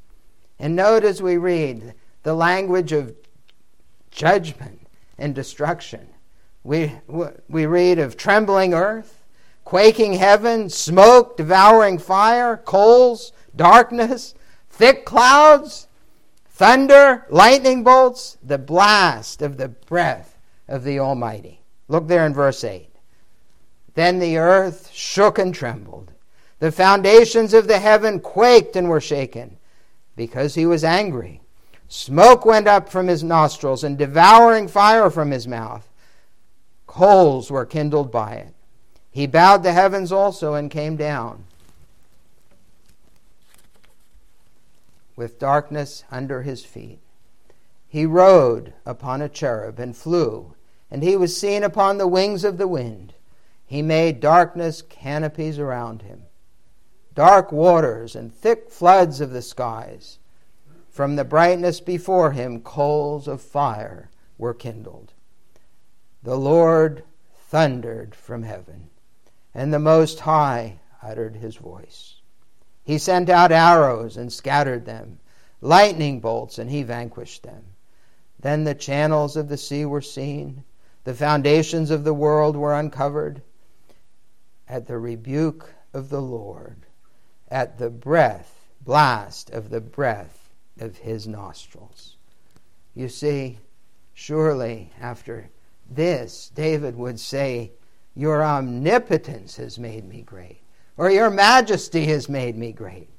And 0.60 0.76
note 0.76 1.04
as 1.04 1.22
we 1.22 1.38
read 1.38 1.94
the 2.24 2.36
language 2.36 2.92
of 2.92 3.16
judgment 4.12 4.88
and 5.18 5.34
destruction. 5.34 6.08
We, 6.64 6.92
we 7.50 7.66
read 7.66 7.98
of 7.98 8.18
trembling 8.18 8.74
earth, 8.74 9.24
quaking 9.66 10.14
heaven, 10.14 10.70
smoke 10.70 11.38
devouring 11.38 11.98
fire, 11.98 12.58
coals, 12.58 13.32
darkness, 13.56 14.36
thick 14.70 15.06
clouds, 15.06 15.88
thunder, 16.52 17.26
lightning 17.30 17.84
bolts, 17.84 18.38
the 18.44 18.58
blast 18.58 19.42
of 19.42 19.58
the 19.58 19.70
breath 19.70 20.38
of 20.68 20.84
the 20.84 21.00
Almighty. 21.00 21.62
Look 21.88 22.08
there 22.08 22.26
in 22.26 22.34
verse 22.34 22.64
8. 22.64 22.90
Then 23.96 24.20
the 24.20 24.38
earth 24.38 24.90
shook 24.94 25.40
and 25.40 25.54
trembled. 25.54 26.12
The 26.60 26.72
foundations 26.72 27.54
of 27.54 27.68
the 27.68 27.80
heaven 27.80 28.20
quaked 28.20 28.76
and 28.76 28.88
were 28.88 29.02
shaken 29.02 29.58
because 30.16 30.56
he 30.56 30.66
was 30.66 30.84
angry. 30.84 31.42
Smoke 31.88 32.46
went 32.46 32.68
up 32.68 32.90
from 32.90 33.08
his 33.08 33.24
nostrils 33.24 33.84
and 33.84 33.98
devouring 33.98 34.68
fire 34.68 35.10
from 35.10 35.32
his 35.32 35.48
mouth. 35.48 35.90
Coals 36.88 37.50
were 37.50 37.66
kindled 37.66 38.12
by 38.12 38.34
it. 38.36 38.54
He 39.10 39.28
bowed 39.28 39.64
the 39.64 39.74
heavens 39.74 40.12
also 40.12 40.54
and 40.54 40.72
came 40.72 40.96
down. 40.96 41.46
With 45.22 45.38
darkness 45.38 46.04
under 46.10 46.42
his 46.42 46.66
feet. 46.66 47.00
He 47.88 48.08
rode 48.08 48.74
upon 48.88 49.22
a 49.22 49.30
cherub 49.30 49.78
and 49.78 49.96
flew, 49.96 50.56
and 50.90 51.04
he 51.04 51.16
was 51.16 51.40
seen 51.40 51.64
upon 51.64 52.00
the 52.00 52.08
wings 52.08 52.44
of 52.44 52.58
the 52.58 52.68
wind. 52.68 53.14
He 53.64 53.84
made 53.84 54.20
darkness 54.20 54.82
canopies 54.82 55.60
around 55.60 56.02
him, 56.02 56.24
dark 57.14 57.52
waters 57.52 58.16
and 58.16 58.34
thick 58.34 58.72
floods 58.72 59.22
of 59.22 59.30
the 59.30 59.44
skies. 59.44 60.18
From 60.90 61.18
the 61.18 61.24
brightness 61.24 61.82
before 61.82 62.32
him, 62.32 62.60
coals 62.60 63.28
of 63.28 63.44
fire 63.44 64.10
were 64.40 64.56
kindled. 64.56 65.14
The 66.24 66.36
Lord 66.36 67.04
thundered 67.36 68.16
from 68.16 68.42
heaven, 68.42 68.90
and 69.54 69.72
the 69.72 69.78
Most 69.78 70.22
High 70.22 70.80
uttered 71.04 71.36
his 71.36 71.58
voice. 71.58 72.21
He 72.84 72.98
sent 72.98 73.30
out 73.30 73.52
arrows 73.52 74.18
and 74.18 74.32
scattered 74.32 74.86
them, 74.86 75.20
lightning 75.62 76.20
bolts, 76.20 76.58
and 76.58 76.70
he 76.70 76.84
vanquished 76.84 77.44
them. 77.44 77.64
Then 78.40 78.64
the 78.64 78.74
channels 78.74 79.38
of 79.38 79.50
the 79.50 79.58
sea 79.58 79.86
were 79.86 80.02
seen, 80.02 80.64
the 81.04 81.14
foundations 81.14 81.92
of 81.92 82.04
the 82.04 82.14
world 82.14 82.56
were 82.56 82.74
uncovered. 82.74 83.42
At 84.68 84.88
the 84.88 84.98
rebuke 84.98 85.74
of 85.94 86.10
the 86.10 86.22
Lord, 86.22 86.86
at 87.50 87.78
the 87.78 87.90
breath, 87.90 88.70
blast 88.82 89.50
of 89.50 89.70
the 89.70 89.82
breath 89.82 90.50
of 90.80 90.98
his 90.98 91.28
nostrils. 91.28 92.16
You 92.96 93.10
see, 93.10 93.60
surely 94.14 94.92
after 95.00 95.50
this, 95.90 96.52
David 96.54 96.96
would 96.96 97.20
say, 97.20 97.72
Your 98.16 98.44
omnipotence 98.44 99.58
has 99.58 99.78
made 99.78 100.08
me 100.08 100.22
great, 100.22 100.61
or 101.02 101.10
Your 101.10 101.32
majesty 101.32 102.06
has 102.06 102.30
made 102.30 102.56
me 102.56 102.72
great. 102.72 103.10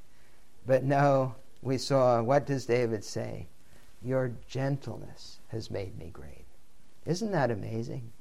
But 0.64 0.84
no, 0.84 1.34
we 1.62 1.78
saw, 1.78 2.22
what 2.22 2.46
does 2.46 2.64
David 2.64 3.02
say? 3.02 3.48
Your 4.04 4.30
gentleness 4.48 5.40
has 5.48 5.68
made 5.68 5.98
me 5.98 6.10
great. 6.12 6.44
Isn't 7.06 7.32
that 7.32 7.50
amazing? 7.50 8.12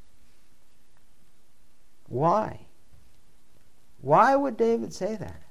Why? 2.08 2.62
Why 4.02 4.36
would 4.36 4.58
David 4.58 4.96
say 4.96 5.16
that? 5.16 5.44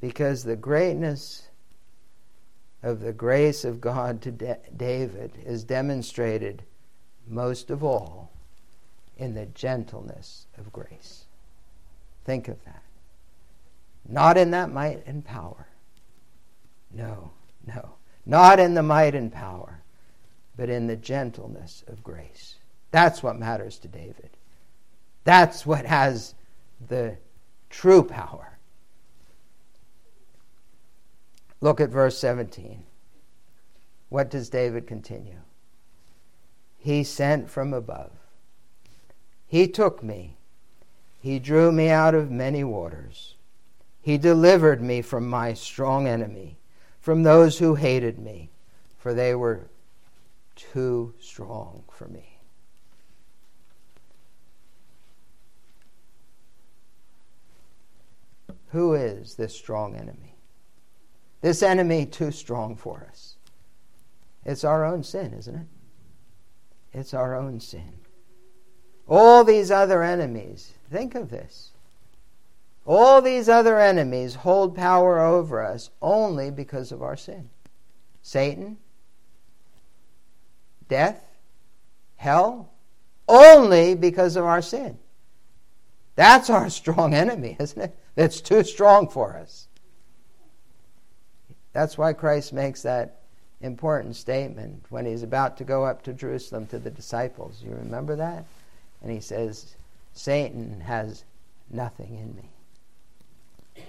Because 0.00 0.42
the 0.42 0.56
greatness 0.56 1.50
of 2.82 2.98
the 2.98 3.12
grace 3.12 3.64
of 3.64 3.80
God 3.80 4.20
to 4.22 4.32
De- 4.32 4.58
David 4.76 5.38
is 5.46 5.62
demonstrated 5.62 6.64
most 7.28 7.70
of 7.70 7.84
all 7.84 8.32
in 9.16 9.34
the 9.34 9.46
gentleness 9.46 10.48
of 10.58 10.72
grace. 10.72 11.26
Think 12.30 12.46
of 12.46 12.64
that. 12.64 12.84
Not 14.08 14.38
in 14.38 14.52
that 14.52 14.70
might 14.70 15.04
and 15.04 15.24
power. 15.24 15.66
No, 16.92 17.32
no. 17.66 17.94
Not 18.24 18.60
in 18.60 18.74
the 18.74 18.84
might 18.84 19.16
and 19.16 19.32
power, 19.32 19.82
but 20.56 20.68
in 20.68 20.86
the 20.86 20.94
gentleness 20.94 21.82
of 21.88 22.04
grace. 22.04 22.54
That's 22.92 23.20
what 23.20 23.36
matters 23.36 23.80
to 23.80 23.88
David. 23.88 24.30
That's 25.24 25.66
what 25.66 25.84
has 25.86 26.36
the 26.86 27.16
true 27.68 28.04
power. 28.04 28.58
Look 31.60 31.80
at 31.80 31.90
verse 31.90 32.16
17. 32.16 32.84
What 34.08 34.30
does 34.30 34.48
David 34.50 34.86
continue? 34.86 35.40
He 36.78 37.02
sent 37.02 37.50
from 37.50 37.74
above. 37.74 38.12
He 39.48 39.66
took 39.66 40.04
me. 40.04 40.36
He 41.20 41.38
drew 41.38 41.70
me 41.70 41.90
out 41.90 42.14
of 42.14 42.30
many 42.30 42.64
waters. 42.64 43.36
He 44.00 44.16
delivered 44.16 44.80
me 44.80 45.02
from 45.02 45.28
my 45.28 45.52
strong 45.52 46.06
enemy, 46.06 46.58
from 47.00 47.22
those 47.22 47.58
who 47.58 47.74
hated 47.74 48.18
me, 48.18 48.50
for 48.96 49.12
they 49.12 49.34
were 49.34 49.68
too 50.56 51.14
strong 51.20 51.84
for 51.90 52.08
me. 52.08 52.38
Who 58.68 58.94
is 58.94 59.34
this 59.34 59.54
strong 59.54 59.96
enemy? 59.96 60.36
This 61.40 61.62
enemy 61.62 62.06
too 62.06 62.30
strong 62.30 62.76
for 62.76 63.06
us. 63.10 63.36
It's 64.44 64.64
our 64.64 64.84
own 64.84 65.02
sin, 65.02 65.34
isn't 65.34 65.54
it? 65.54 65.66
It's 66.92 67.12
our 67.12 67.34
own 67.34 67.60
sin. 67.60 67.99
All 69.10 69.42
these 69.42 69.72
other 69.72 70.04
enemies, 70.04 70.70
think 70.88 71.16
of 71.16 71.30
this. 71.30 71.70
All 72.86 73.20
these 73.20 73.48
other 73.48 73.80
enemies 73.80 74.36
hold 74.36 74.76
power 74.76 75.18
over 75.18 75.62
us 75.62 75.90
only 76.00 76.52
because 76.52 76.92
of 76.92 77.02
our 77.02 77.16
sin. 77.16 77.50
Satan, 78.22 78.78
death, 80.88 81.24
hell, 82.16 82.70
only 83.28 83.96
because 83.96 84.36
of 84.36 84.44
our 84.44 84.62
sin. 84.62 84.96
That's 86.14 86.48
our 86.48 86.70
strong 86.70 87.12
enemy, 87.12 87.56
isn't 87.60 87.82
it? 87.82 87.98
That's 88.14 88.40
too 88.40 88.62
strong 88.62 89.08
for 89.08 89.36
us. 89.36 89.66
That's 91.72 91.98
why 91.98 92.12
Christ 92.12 92.52
makes 92.52 92.82
that 92.82 93.22
important 93.60 94.14
statement 94.14 94.84
when 94.88 95.04
he's 95.04 95.24
about 95.24 95.56
to 95.56 95.64
go 95.64 95.84
up 95.84 96.02
to 96.02 96.12
Jerusalem 96.12 96.66
to 96.68 96.78
the 96.78 96.90
disciples. 96.90 97.60
You 97.64 97.72
remember 97.72 98.14
that? 98.16 98.44
And 99.02 99.10
he 99.10 99.20
says, 99.20 99.76
Satan 100.12 100.80
has 100.80 101.24
nothing 101.70 102.16
in 102.16 102.34
me. 102.34 103.84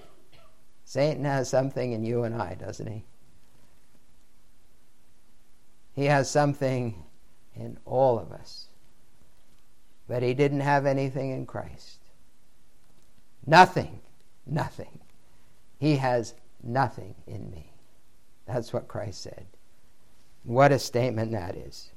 Satan 0.86 1.24
has 1.24 1.50
something 1.50 1.93
in 1.93 2.04
you 2.04 2.24
and 2.24 2.36
I, 2.36 2.56
doesn't 2.56 2.88
he? 2.88 3.04
He 5.93 6.06
has 6.06 6.30
something 6.30 7.04
in 7.56 7.78
all 7.86 8.19
of 8.19 8.32
us. 8.32 8.67
But 10.08 10.24
he 10.24 10.34
didn't 10.34 10.62
have 10.62 10.86
anything 10.86 11.32
in 11.32 11.45
Christ. 11.45 12.00
Nothing, 13.45 14.02
nothing. 14.45 15.00
He 15.80 15.95
has 15.95 16.34
nothing 16.63 17.15
in 17.28 17.50
me. 17.50 17.71
That's 18.45 18.74
what 18.74 18.88
Christ 18.88 19.21
said. 19.21 19.45
What 20.43 20.71
a 20.71 20.80
statement 20.80 21.32
that 21.32 21.56
is. 21.56 21.91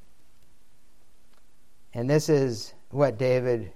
And 1.95 2.09
this 2.09 2.29
is 2.29 2.75
what 2.95 3.19
David, 3.19 3.73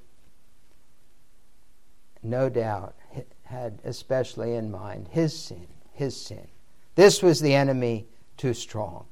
no 2.22 2.48
doubt, 2.48 2.94
had 3.44 3.80
especially 3.84 4.54
in 4.54 4.70
mind 4.70 5.08
his 5.10 5.36
sin, 5.36 5.66
his 5.92 6.16
sin. 6.16 6.46
This 6.94 7.22
was 7.22 7.40
the 7.40 7.54
enemy 7.54 8.06
too 8.36 8.54
strong. 8.54 9.06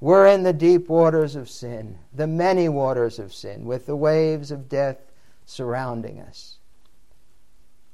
We're 0.00 0.26
in 0.26 0.42
the 0.42 0.52
deep 0.52 0.88
waters 0.88 1.36
of 1.36 1.48
sin, 1.48 1.98
the 2.14 2.26
many 2.26 2.68
waters 2.68 3.18
of 3.18 3.32
sin, 3.32 3.64
with 3.64 3.86
the 3.86 3.96
waves 3.96 4.50
of 4.50 4.68
death 4.68 4.98
surrounding 5.46 6.20
us. 6.20 6.56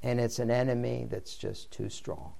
And 0.03 0.19
it's 0.19 0.39
an 0.39 0.51
enemy 0.51 1.07
that's 1.09 1.35
just 1.35 1.71
too 1.71 1.89
strong. 1.89 2.33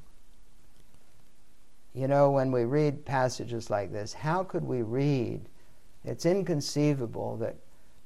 You 1.94 2.08
know, 2.08 2.30
when 2.30 2.52
we 2.52 2.66
read 2.66 3.06
passages 3.06 3.70
like 3.70 3.92
this, 3.92 4.14
how 4.14 4.44
could 4.44 4.66
we 4.66 4.82
read? 4.82 5.42
It's 6.04 6.26
inconceivable 6.26 7.38
that 7.38 7.56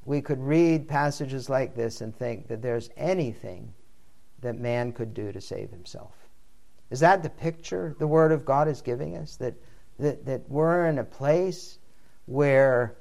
we 0.05 0.21
could 0.21 0.39
read 0.39 0.87
passages 0.87 1.49
like 1.49 1.75
this 1.75 2.01
and 2.01 2.15
think 2.15 2.47
that 2.47 2.61
there's 2.61 2.89
anything 2.97 3.73
that 4.41 4.57
man 4.57 4.91
could 4.91 5.13
do 5.13 5.31
to 5.31 5.41
save 5.41 5.69
himself. 5.69 6.13
Is 6.89 6.99
that 7.01 7.21
the 7.21 7.29
picture 7.29 7.95
the 7.99 8.07
Word 8.07 8.31
of 8.31 8.45
God 8.45 8.67
is 8.67 8.81
giving 8.81 9.17
us? 9.17 9.35
That, 9.35 9.53
that, 9.99 10.25
that 10.25 10.49
we're 10.49 10.87
in 10.87 10.99
a 10.99 11.03
place 11.03 11.77
where 12.25 12.95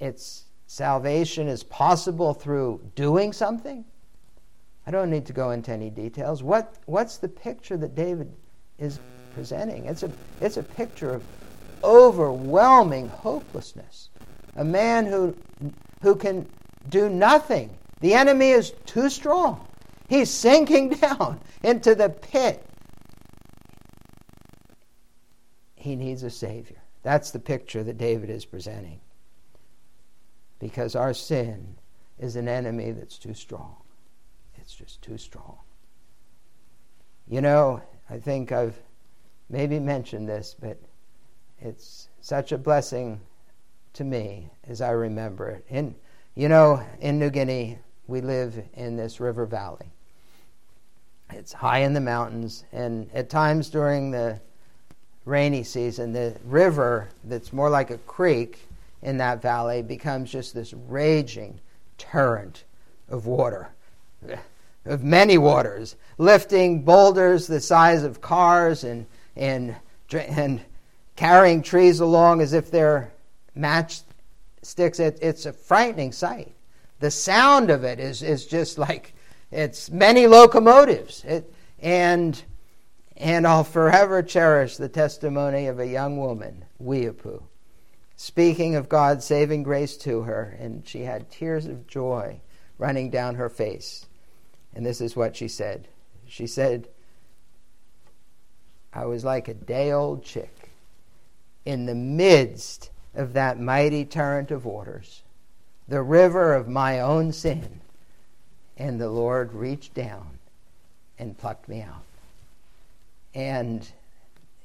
it's 0.00 0.44
salvation 0.66 1.48
is 1.48 1.62
possible 1.62 2.34
through 2.34 2.80
doing 2.94 3.32
something? 3.32 3.84
I 4.86 4.90
don't 4.90 5.10
need 5.10 5.26
to 5.26 5.32
go 5.32 5.50
into 5.50 5.72
any 5.72 5.90
details. 5.90 6.42
What, 6.42 6.74
what's 6.86 7.18
the 7.18 7.28
picture 7.28 7.76
that 7.76 7.94
David 7.94 8.32
is 8.78 9.00
presenting? 9.34 9.86
It's 9.86 10.02
a, 10.02 10.10
it's 10.40 10.56
a 10.56 10.62
picture 10.62 11.10
of 11.10 11.22
overwhelming 11.84 13.08
hopelessness. 13.08 14.10
A 14.56 14.64
man 14.64 15.06
who, 15.06 15.36
who 16.02 16.14
can 16.16 16.48
do 16.88 17.08
nothing. 17.08 17.76
The 18.00 18.14
enemy 18.14 18.50
is 18.50 18.72
too 18.84 19.08
strong. 19.10 19.66
He's 20.08 20.30
sinking 20.30 20.88
down 21.00 21.40
into 21.62 21.94
the 21.94 22.08
pit. 22.08 22.64
He 25.74 25.96
needs 25.96 26.22
a 26.22 26.30
Savior. 26.30 26.78
That's 27.02 27.30
the 27.30 27.38
picture 27.38 27.84
that 27.84 27.98
David 27.98 28.30
is 28.30 28.44
presenting. 28.44 29.00
Because 30.58 30.96
our 30.96 31.14
sin 31.14 31.76
is 32.18 32.36
an 32.36 32.48
enemy 32.48 32.92
that's 32.92 33.18
too 33.18 33.34
strong. 33.34 33.76
It's 34.56 34.74
just 34.74 35.02
too 35.02 35.18
strong. 35.18 35.58
You 37.28 37.40
know, 37.40 37.82
I 38.08 38.18
think 38.18 38.52
I've 38.52 38.76
maybe 39.48 39.78
mentioned 39.78 40.28
this, 40.28 40.56
but 40.58 40.80
it's 41.60 42.08
such 42.20 42.52
a 42.52 42.58
blessing 42.58 43.20
to 43.96 44.04
me 44.04 44.48
as 44.68 44.80
I 44.80 44.90
remember 44.90 45.48
it. 45.48 45.64
In, 45.68 45.94
you 46.34 46.48
know, 46.48 46.84
in 47.00 47.18
New 47.18 47.30
Guinea, 47.30 47.78
we 48.06 48.20
live 48.20 48.62
in 48.74 48.96
this 48.96 49.20
river 49.20 49.46
valley. 49.46 49.90
It's 51.32 51.52
high 51.52 51.78
in 51.78 51.92
the 51.92 52.00
mountains, 52.00 52.64
and 52.72 53.10
at 53.12 53.30
times 53.30 53.68
during 53.68 54.10
the 54.10 54.40
rainy 55.24 55.64
season, 55.64 56.12
the 56.12 56.36
river 56.44 57.08
that's 57.24 57.52
more 57.52 57.68
like 57.68 57.90
a 57.90 57.98
creek 57.98 58.60
in 59.02 59.16
that 59.18 59.42
valley 59.42 59.82
becomes 59.82 60.30
just 60.30 60.54
this 60.54 60.72
raging 60.72 61.58
torrent 61.98 62.64
of 63.08 63.26
water, 63.26 63.70
of 64.84 65.02
many 65.02 65.38
waters, 65.38 65.96
lifting 66.18 66.82
boulders 66.82 67.46
the 67.46 67.60
size 67.60 68.04
of 68.04 68.20
cars 68.20 68.84
and, 68.84 69.06
and, 69.34 69.74
and 70.12 70.60
carrying 71.16 71.62
trees 71.62 71.98
along 72.00 72.40
as 72.40 72.52
if 72.52 72.70
they're 72.70 73.10
matchsticks. 73.56 75.00
It, 75.00 75.18
it's 75.22 75.46
a 75.46 75.52
frightening 75.52 76.12
sight. 76.12 76.54
The 77.00 77.10
sound 77.10 77.70
of 77.70 77.84
it 77.84 78.00
is, 78.00 78.22
is 78.22 78.46
just 78.46 78.78
like 78.78 79.14
it's 79.50 79.90
many 79.90 80.26
locomotives. 80.26 81.24
It, 81.24 81.52
and, 81.78 82.42
and 83.16 83.46
I'll 83.46 83.64
forever 83.64 84.22
cherish 84.22 84.76
the 84.76 84.88
testimony 84.88 85.66
of 85.66 85.78
a 85.78 85.86
young 85.86 86.18
woman, 86.18 86.64
Weeapu, 86.82 87.42
speaking 88.16 88.74
of 88.74 88.88
God's 88.88 89.24
saving 89.24 89.62
grace 89.62 89.96
to 89.98 90.22
her, 90.22 90.56
and 90.58 90.86
she 90.86 91.02
had 91.02 91.30
tears 91.30 91.66
of 91.66 91.86
joy 91.86 92.40
running 92.78 93.10
down 93.10 93.34
her 93.36 93.48
face. 93.48 94.06
And 94.74 94.84
this 94.84 95.00
is 95.00 95.16
what 95.16 95.36
she 95.36 95.48
said. 95.48 95.88
She 96.26 96.46
said, 96.46 96.88
I 98.92 99.04
was 99.04 99.24
like 99.24 99.48
a 99.48 99.54
day 99.54 99.92
old 99.92 100.24
chick 100.24 100.70
in 101.64 101.86
the 101.86 101.94
midst 101.94 102.90
of 103.16 103.32
that 103.32 103.58
mighty 103.58 104.04
torrent 104.04 104.50
of 104.50 104.64
waters, 104.64 105.22
the 105.88 106.02
river 106.02 106.54
of 106.54 106.68
my 106.68 107.00
own 107.00 107.32
sin 107.32 107.80
and 108.76 109.00
the 109.00 109.08
Lord 109.08 109.52
reached 109.52 109.94
down 109.94 110.38
and 111.18 111.36
plucked 111.38 111.68
me 111.68 111.80
out. 111.80 112.02
And 113.34 113.86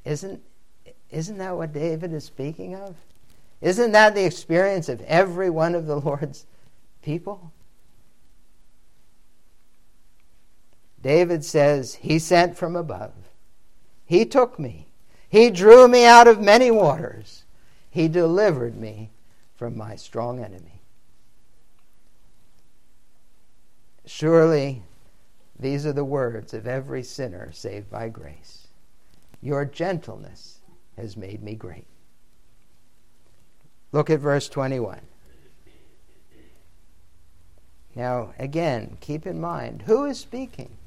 isn't, 0.05 0.41
isn't 1.09 1.37
that 1.37 1.55
what 1.55 1.73
David 1.73 2.13
is 2.13 2.25
speaking 2.25 2.75
of? 2.75 2.95
Isn't 3.61 3.91
that 3.91 4.15
the 4.15 4.25
experience 4.25 4.89
of 4.89 5.01
every 5.01 5.49
one 5.49 5.75
of 5.75 5.85
the 5.85 5.99
Lord's 5.99 6.45
people? 7.01 7.51
David 11.01 11.43
says, 11.43 11.95
He 11.95 12.19
sent 12.19 12.57
from 12.57 12.75
above. 12.75 13.13
He 14.05 14.25
took 14.25 14.59
me. 14.59 14.87
He 15.29 15.49
drew 15.49 15.87
me 15.87 16.05
out 16.05 16.27
of 16.27 16.41
many 16.41 16.69
waters. 16.69 17.43
He 17.91 18.07
delivered 18.07 18.77
me 18.77 19.11
from 19.53 19.77
my 19.77 19.97
strong 19.97 20.43
enemy. 20.43 20.81
Surely 24.05 24.81
these 25.59 25.85
are 25.85 25.93
the 25.93 26.05
words 26.05 26.53
of 26.53 26.65
every 26.65 27.03
sinner 27.03 27.51
saved 27.51 27.91
by 27.91 28.09
grace. 28.09 28.67
Your 29.41 29.65
gentleness 29.65 30.59
has 30.97 31.17
made 31.17 31.43
me 31.43 31.53
great. 31.53 31.85
Look 33.91 34.09
at 34.09 34.19
verse 34.19 34.47
21. 34.47 35.01
Now, 37.93 38.33
again, 38.39 38.97
keep 39.01 39.27
in 39.27 39.41
mind 39.41 39.83
who 39.83 40.05
is 40.05 40.17
speaking? 40.17 40.77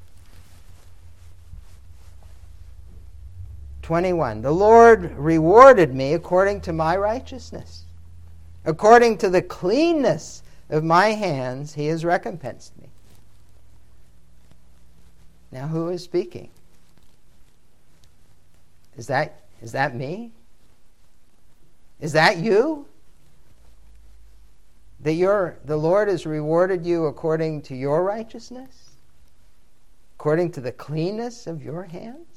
21. 3.85 4.41
The 4.41 4.51
Lord 4.51 5.13
rewarded 5.13 5.95
me 5.95 6.15
according 6.15 6.63
to 6.63 6.73
my 6.73 6.97
righteousness. 6.97 7.85
According 8.65 9.19
to 9.19 9.29
the 9.29 9.43
cleanness 9.43 10.43
of 10.71 10.83
my 10.83 11.09
hands, 11.09 11.75
he 11.75 11.87
has 11.89 12.03
recompensed 12.03 12.77
me. 12.81 12.89
Now, 15.53 15.69
who 15.69 15.91
is 15.91 16.03
speaking? 16.03 16.49
Is 18.97 19.07
that, 19.09 19.43
is 19.61 19.73
that 19.73 19.95
me? 19.95 20.33
Is 22.01 22.13
that 22.13 22.39
you? 22.39 22.87
That 25.01 25.13
your, 25.13 25.59
the 25.67 25.77
Lord 25.77 26.09
has 26.09 26.25
rewarded 26.25 26.87
you 26.87 27.05
according 27.05 27.61
to 27.63 27.77
your 27.77 28.03
righteousness? 28.03 28.93
According 30.19 30.53
to 30.53 30.63
the 30.63 30.73
cleanness 30.73 31.47
of 31.47 31.63
your 31.63 31.83
hands? 31.83 32.34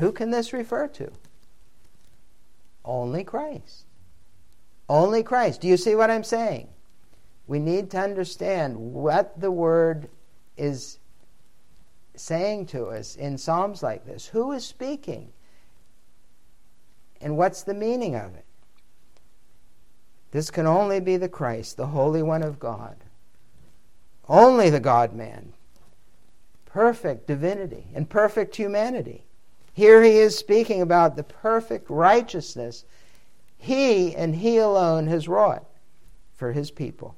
Who 0.00 0.12
can 0.12 0.30
this 0.30 0.52
refer 0.52 0.88
to? 0.88 1.10
Only 2.84 3.22
Christ. 3.22 3.84
Only 4.88 5.22
Christ. 5.22 5.60
Do 5.60 5.68
you 5.68 5.76
see 5.76 5.94
what 5.94 6.10
I'm 6.10 6.24
saying? 6.24 6.68
We 7.46 7.58
need 7.58 7.90
to 7.90 8.00
understand 8.00 8.76
what 8.76 9.40
the 9.40 9.50
word 9.50 10.08
is 10.56 10.98
saying 12.16 12.66
to 12.66 12.86
us 12.86 13.16
in 13.16 13.38
Psalms 13.38 13.82
like 13.82 14.04
this. 14.04 14.26
Who 14.26 14.52
is 14.52 14.64
speaking? 14.64 15.32
And 17.20 17.36
what's 17.36 17.62
the 17.62 17.74
meaning 17.74 18.14
of 18.14 18.34
it? 18.34 18.44
This 20.30 20.50
can 20.50 20.66
only 20.66 21.00
be 21.00 21.16
the 21.16 21.28
Christ, 21.28 21.76
the 21.76 21.88
Holy 21.88 22.22
One 22.22 22.42
of 22.42 22.58
God. 22.58 22.96
Only 24.28 24.70
the 24.70 24.80
God 24.80 25.12
man. 25.12 25.52
Perfect 26.64 27.26
divinity 27.26 27.86
and 27.94 28.08
perfect 28.08 28.56
humanity. 28.56 29.24
Here 29.72 30.02
he 30.02 30.18
is 30.18 30.36
speaking 30.36 30.80
about 30.80 31.16
the 31.16 31.22
perfect 31.22 31.88
righteousness 31.88 32.84
he 33.56 34.14
and 34.14 34.36
he 34.36 34.56
alone 34.56 35.06
has 35.06 35.28
wrought 35.28 35.64
for 36.34 36.52
his 36.52 36.70
people. 36.70 37.16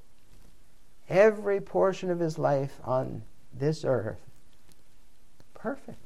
Every 1.08 1.60
portion 1.60 2.10
of 2.10 2.20
his 2.20 2.38
life 2.38 2.80
on 2.84 3.22
this 3.52 3.84
earth 3.84 4.18
perfect. 5.62 5.98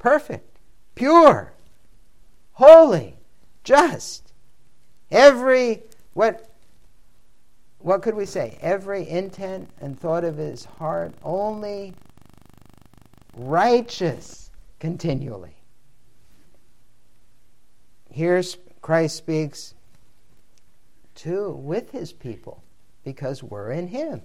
Perfect. 0.00 0.58
Pure. 0.96 1.52
Holy. 2.54 3.16
Just. 3.62 4.32
Every 5.10 5.84
what 6.14 6.50
what 7.78 8.02
could 8.02 8.14
we 8.14 8.26
say? 8.26 8.58
Every 8.60 9.08
intent 9.08 9.70
and 9.80 9.98
thought 9.98 10.24
of 10.24 10.36
his 10.36 10.64
heart 10.64 11.14
only 11.22 11.94
righteous 13.36 14.49
continually. 14.80 15.54
Here 18.10 18.42
Christ 18.82 19.16
speaks 19.16 19.74
to 21.16 21.52
with 21.52 21.92
his 21.92 22.12
people 22.12 22.64
because 23.04 23.42
we're 23.42 23.70
in 23.70 23.86
him. 23.86 24.22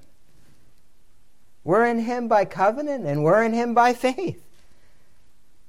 We're 1.66 1.88
in 1.88 2.00
Him 2.00 2.28
by 2.28 2.46
covenant 2.46 3.06
and 3.06 3.24
we're 3.24 3.44
in 3.44 3.52
Him 3.52 3.74
by 3.74 3.94
faith. 3.94 4.46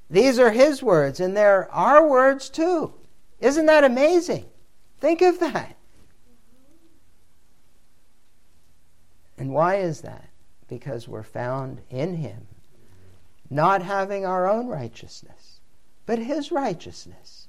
These 0.09 0.39
are 0.39 0.51
His 0.53 0.83
words 0.83 1.19
and 1.19 1.35
they're 1.35 1.73
our 1.73 2.07
words 2.07 2.51
too. 2.51 2.93
Isn't 3.41 3.67
that 3.67 3.83
amazing? 3.83 4.45
Think 5.01 5.23
of 5.23 5.41
that. 5.41 5.77
And 9.39 9.53
why 9.53 9.77
is 9.77 10.03
that? 10.03 10.29
Because 10.69 11.09
we're 11.09 11.23
found 11.23 11.81
in 11.89 12.17
Him, 12.17 12.47
not 13.51 13.83
having 13.83 14.25
our 14.25 14.49
own 14.49 14.67
righteousness, 14.67 15.61
but 16.05 16.19
His 16.19 16.51
righteousness. 16.51 17.49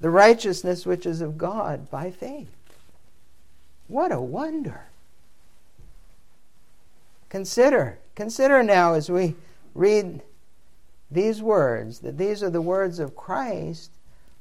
The 0.00 0.10
righteousness 0.10 0.86
which 0.86 1.04
is 1.04 1.20
of 1.20 1.36
God 1.36 1.90
by 1.90 2.10
faith. 2.10 2.48
What 3.86 4.12
a 4.12 4.20
wonder. 4.20 4.84
Consider, 7.28 7.98
consider 8.14 8.62
now 8.62 8.94
as 8.94 9.10
we 9.10 9.34
read 9.74 10.22
these 11.10 11.42
words 11.42 12.00
that 12.00 12.18
these 12.18 12.42
are 12.42 12.50
the 12.50 12.62
words 12.62 12.98
of 12.98 13.16
Christ, 13.16 13.90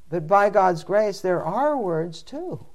but 0.10 0.28
by 0.28 0.50
God's 0.50 0.84
grace, 0.84 1.20
there 1.20 1.44
are 1.44 1.78
words 1.78 2.24
too 2.24 2.66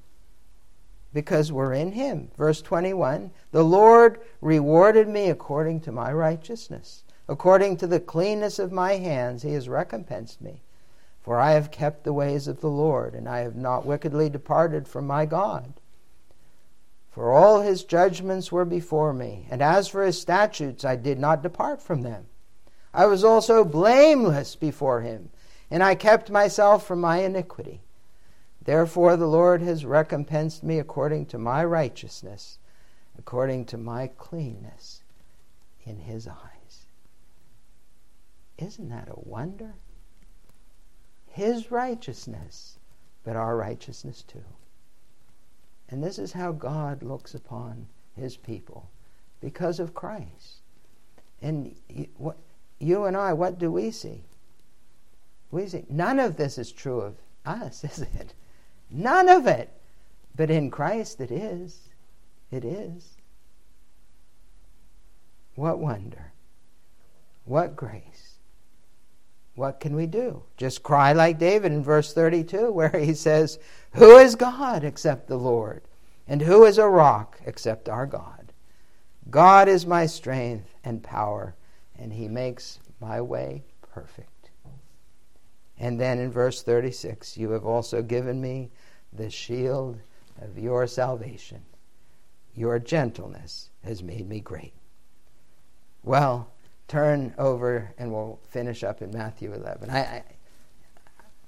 because 1.14 1.52
we're 1.52 1.72
in 1.72 1.92
him. 1.92 2.28
Verse 2.36 2.60
21 2.60 3.30
The 3.52 3.62
Lord 3.62 4.20
rewarded 4.42 5.08
me 5.08 5.30
according 5.30 5.80
to 5.82 5.92
my 5.92 6.12
righteousness. 6.12 7.03
According 7.28 7.78
to 7.78 7.87
the 7.87 8.00
cleanness 8.00 8.58
of 8.58 8.72
my 8.72 8.96
hands, 8.96 9.42
he 9.42 9.52
has 9.54 9.68
recompensed 9.68 10.40
me. 10.40 10.62
For 11.22 11.40
I 11.40 11.52
have 11.52 11.70
kept 11.70 12.04
the 12.04 12.12
ways 12.12 12.46
of 12.46 12.60
the 12.60 12.68
Lord, 12.68 13.14
and 13.14 13.26
I 13.26 13.38
have 13.38 13.56
not 13.56 13.87
wickedly 13.87 14.28
departed 14.28 14.87
from 14.87 15.06
my 15.06 15.24
God. 15.24 15.72
For 17.10 17.32
all 17.32 17.62
his 17.62 17.82
judgments 17.84 18.52
were 18.52 18.66
before 18.66 19.14
me, 19.14 19.46
and 19.50 19.62
as 19.62 19.88
for 19.88 20.04
his 20.04 20.20
statutes, 20.20 20.84
I 20.84 20.96
did 20.96 21.18
not 21.18 21.42
depart 21.42 21.80
from 21.80 22.02
them. 22.02 22.26
I 22.92 23.06
was 23.06 23.24
also 23.24 23.64
blameless 23.64 24.54
before 24.54 25.00
him, 25.00 25.30
and 25.70 25.82
I 25.82 25.94
kept 25.94 26.30
myself 26.30 26.87
from 26.87 27.00
my 27.00 27.18
iniquity. 27.18 27.80
Therefore, 28.62 29.16
the 29.16 29.26
Lord 29.26 29.62
has 29.62 29.84
recompensed 29.84 30.62
me 30.62 30.78
according 30.78 31.26
to 31.26 31.38
my 31.38 31.64
righteousness, 31.64 32.58
according 33.18 33.64
to 33.66 33.78
my 33.78 34.08
cleanness 34.18 35.02
in 35.87 36.00
his 36.00 36.28
eyes. 36.28 36.53
Isn't 38.58 38.88
that 38.90 39.08
a 39.08 39.20
wonder? 39.20 39.74
His 41.28 41.70
righteousness, 41.70 42.78
but 43.24 43.36
our 43.36 43.56
righteousness 43.56 44.22
too. 44.22 44.44
And 45.88 46.02
this 46.02 46.18
is 46.18 46.32
how 46.32 46.52
God 46.52 47.02
looks 47.02 47.34
upon 47.34 47.86
his 48.16 48.36
people 48.36 48.88
because 49.40 49.80
of 49.80 49.94
Christ. 49.94 50.60
And 51.42 51.74
you 52.78 53.04
and 53.04 53.16
I, 53.16 53.32
what 53.32 53.58
do 53.58 53.70
we 53.70 53.90
see? 53.90 54.24
We 55.50 55.66
see 55.66 55.84
none 55.88 56.18
of 56.18 56.36
this 56.36 56.58
is 56.58 56.72
true 56.72 57.00
of 57.00 57.16
us, 57.44 57.84
is 57.84 58.00
it? 58.00 58.34
None 58.90 59.28
of 59.28 59.46
it. 59.46 59.70
But 60.36 60.50
in 60.50 60.70
Christ 60.70 61.20
it 61.20 61.30
is. 61.30 61.88
It 62.50 62.64
is. 62.64 63.16
What 65.54 65.78
wonder. 65.78 66.32
What 67.44 67.76
grace. 67.76 68.33
What 69.54 69.80
can 69.80 69.94
we 69.94 70.06
do? 70.06 70.42
Just 70.56 70.82
cry 70.82 71.12
like 71.12 71.38
David 71.38 71.72
in 71.72 71.82
verse 71.82 72.12
32, 72.12 72.72
where 72.72 72.96
he 72.98 73.14
says, 73.14 73.58
Who 73.92 74.16
is 74.16 74.34
God 74.34 74.84
except 74.84 75.28
the 75.28 75.36
Lord? 75.36 75.82
And 76.26 76.42
who 76.42 76.64
is 76.64 76.78
a 76.78 76.88
rock 76.88 77.40
except 77.44 77.88
our 77.88 78.06
God? 78.06 78.52
God 79.30 79.68
is 79.68 79.86
my 79.86 80.06
strength 80.06 80.74
and 80.84 81.02
power, 81.02 81.54
and 81.98 82.12
he 82.12 82.28
makes 82.28 82.78
my 83.00 83.20
way 83.20 83.64
perfect. 83.82 84.50
And 85.78 86.00
then 86.00 86.18
in 86.18 86.30
verse 86.30 86.62
36, 86.62 87.36
you 87.36 87.50
have 87.50 87.64
also 87.64 88.02
given 88.02 88.40
me 88.40 88.70
the 89.12 89.30
shield 89.30 89.98
of 90.40 90.58
your 90.58 90.86
salvation. 90.86 91.62
Your 92.54 92.78
gentleness 92.78 93.70
has 93.82 94.02
made 94.02 94.28
me 94.28 94.40
great. 94.40 94.72
Well, 96.02 96.53
turn 96.88 97.34
over 97.38 97.92
and 97.98 98.12
we'll 98.12 98.38
finish 98.50 98.84
up 98.84 99.02
in 99.02 99.10
Matthew 99.10 99.52
11. 99.52 99.90
I, 99.90 99.98
I, 99.98 100.24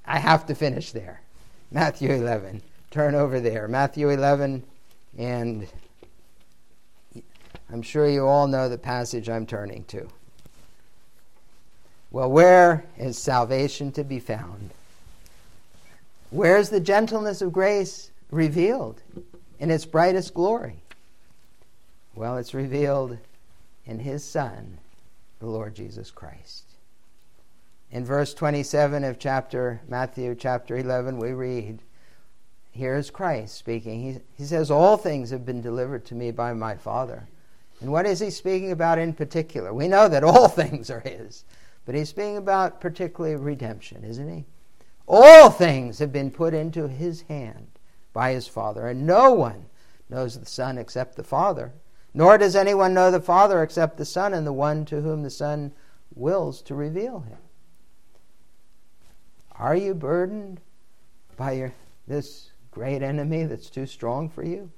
I 0.04 0.18
have 0.18 0.46
to 0.46 0.54
finish 0.54 0.92
there. 0.92 1.20
Matthew 1.70 2.10
11. 2.10 2.62
Turn 2.90 3.14
over 3.14 3.40
there. 3.40 3.68
Matthew 3.68 4.08
11, 4.08 4.62
and 5.18 5.66
I'm 7.70 7.82
sure 7.82 8.08
you 8.08 8.26
all 8.26 8.46
know 8.46 8.68
the 8.68 8.78
passage 8.78 9.28
I'm 9.28 9.46
turning 9.46 9.84
to. 9.86 10.08
Well, 12.10 12.30
where 12.30 12.84
is 12.96 13.18
salvation 13.18 13.92
to 13.92 14.04
be 14.04 14.20
found? 14.20 14.70
Where's 16.30 16.70
the 16.70 16.80
gentleness 16.80 17.42
of 17.42 17.52
grace 17.52 18.10
revealed 18.30 19.02
in 19.58 19.70
its 19.70 19.84
brightest 19.84 20.32
glory? 20.32 20.76
Well, 22.14 22.38
it's 22.38 22.54
revealed 22.54 23.18
in 23.84 23.98
His 23.98 24.24
Son, 24.24 24.78
the 25.46 25.52
Lord 25.52 25.76
Jesus 25.76 26.10
Christ. 26.10 26.64
In 27.92 28.04
verse 28.04 28.34
27 28.34 29.04
of 29.04 29.16
chapter 29.20 29.80
Matthew 29.86 30.34
chapter 30.34 30.76
11, 30.76 31.18
we 31.18 31.30
read, 31.30 31.82
Here's 32.72 33.10
Christ 33.10 33.54
speaking. 33.54 34.02
He, 34.02 34.18
he 34.36 34.44
says, 34.44 34.72
All 34.72 34.96
things 34.96 35.30
have 35.30 35.46
been 35.46 35.60
delivered 35.60 36.04
to 36.06 36.16
me 36.16 36.32
by 36.32 36.52
my 36.52 36.74
Father. 36.74 37.28
And 37.80 37.92
what 37.92 38.06
is 38.06 38.18
he 38.18 38.30
speaking 38.30 38.72
about 38.72 38.98
in 38.98 39.12
particular? 39.12 39.72
We 39.72 39.86
know 39.86 40.08
that 40.08 40.24
all 40.24 40.48
things 40.48 40.90
are 40.90 41.00
his. 41.00 41.44
But 41.84 41.94
he's 41.94 42.08
speaking 42.08 42.38
about 42.38 42.80
particularly 42.80 43.36
redemption, 43.36 44.02
isn't 44.02 44.28
he? 44.28 44.46
All 45.06 45.50
things 45.50 46.00
have 46.00 46.12
been 46.12 46.32
put 46.32 46.54
into 46.54 46.88
his 46.88 47.22
hand 47.22 47.68
by 48.12 48.32
his 48.32 48.48
Father, 48.48 48.88
and 48.88 49.06
no 49.06 49.32
one 49.32 49.66
knows 50.10 50.40
the 50.40 50.44
Son 50.44 50.76
except 50.76 51.14
the 51.14 51.22
Father, 51.22 51.72
nor 52.16 52.38
does 52.38 52.56
anyone 52.56 52.94
know 52.94 53.10
the 53.10 53.20
Father 53.20 53.62
except 53.62 53.98
the 53.98 54.04
Son 54.06 54.32
and 54.32 54.46
the 54.46 54.52
one 54.52 54.86
to 54.86 55.02
whom 55.02 55.22
the 55.22 55.28
Son 55.28 55.70
wills 56.14 56.62
to 56.62 56.74
reveal 56.74 57.20
him. 57.20 57.36
Are 59.52 59.76
you 59.76 59.94
burdened 59.94 60.62
by 61.36 61.52
your, 61.52 61.74
this 62.08 62.52
great 62.70 63.02
enemy 63.02 63.44
that's 63.44 63.68
too 63.68 63.84
strong 63.84 64.30
for 64.30 64.42
you? 64.42 64.70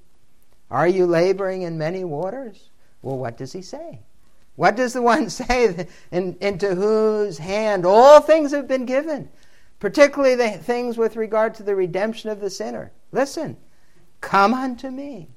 Are 0.69 0.87
you 0.87 1.05
laboring 1.05 1.61
in 1.61 1.77
many 1.77 2.03
waters? 2.03 2.71
Well, 3.01 3.17
what 3.17 3.37
does 3.37 3.53
he 3.53 3.61
say? 3.61 4.01
What 4.57 4.75
does 4.75 4.91
the 4.91 5.01
one 5.01 5.29
say 5.29 5.87
in, 6.11 6.37
into 6.41 6.75
whose 6.75 7.37
hand 7.37 7.85
all 7.85 8.19
things 8.19 8.51
have 8.51 8.67
been 8.67 8.85
given? 8.85 9.29
Particularly 9.79 10.35
the 10.35 10.57
things 10.57 10.97
with 10.97 11.15
regard 11.15 11.53
to 11.55 11.63
the 11.63 11.73
redemption 11.73 12.29
of 12.31 12.41
the 12.41 12.49
sinner. 12.49 12.91
Listen, 13.13 13.55
come 14.19 14.53
unto 14.53 14.89
me. 14.89 15.29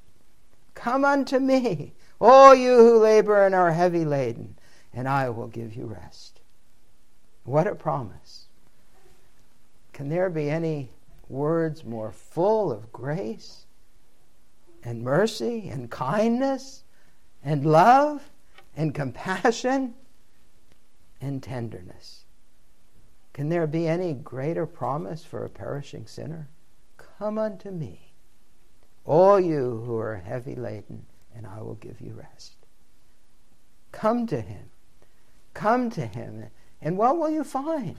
Come 0.74 1.04
unto 1.04 1.38
me, 1.38 1.92
all 2.20 2.54
you 2.54 2.76
who 2.76 2.98
labor 2.98 3.44
and 3.44 3.54
are 3.54 3.72
heavy 3.72 4.04
laden, 4.04 4.56
and 4.92 5.08
I 5.08 5.28
will 5.30 5.48
give 5.48 5.74
you 5.74 5.86
rest. 5.86 6.40
What 7.44 7.66
a 7.66 7.74
promise. 7.74 8.46
Can 9.92 10.08
there 10.08 10.30
be 10.30 10.48
any 10.48 10.90
words 11.28 11.84
more 11.84 12.12
full 12.12 12.70
of 12.70 12.92
grace 12.92 13.66
and 14.84 15.02
mercy 15.02 15.68
and 15.68 15.90
kindness 15.90 16.84
and 17.42 17.64
love 17.64 18.30
and 18.76 18.94
compassion 18.94 19.94
and 21.20 21.42
tenderness. 21.42 22.24
Can 23.32 23.48
there 23.48 23.66
be 23.66 23.88
any 23.88 24.12
greater 24.12 24.66
promise 24.66 25.24
for 25.24 25.44
a 25.44 25.48
perishing 25.48 26.06
sinner? 26.06 26.48
Come 26.96 27.38
unto 27.38 27.70
me, 27.70 28.11
all 29.04 29.40
you 29.40 29.82
who 29.84 29.96
are 29.96 30.16
heavy 30.16 30.54
laden, 30.54 31.06
and 31.34 31.46
I 31.46 31.60
will 31.60 31.74
give 31.74 32.00
you 32.00 32.14
rest. 32.14 32.54
Come 33.90 34.26
to 34.28 34.40
him. 34.40 34.70
Come 35.54 35.90
to 35.90 36.06
him. 36.06 36.46
And 36.80 36.96
what 36.96 37.18
will 37.18 37.30
you 37.30 37.44
find? 37.44 37.96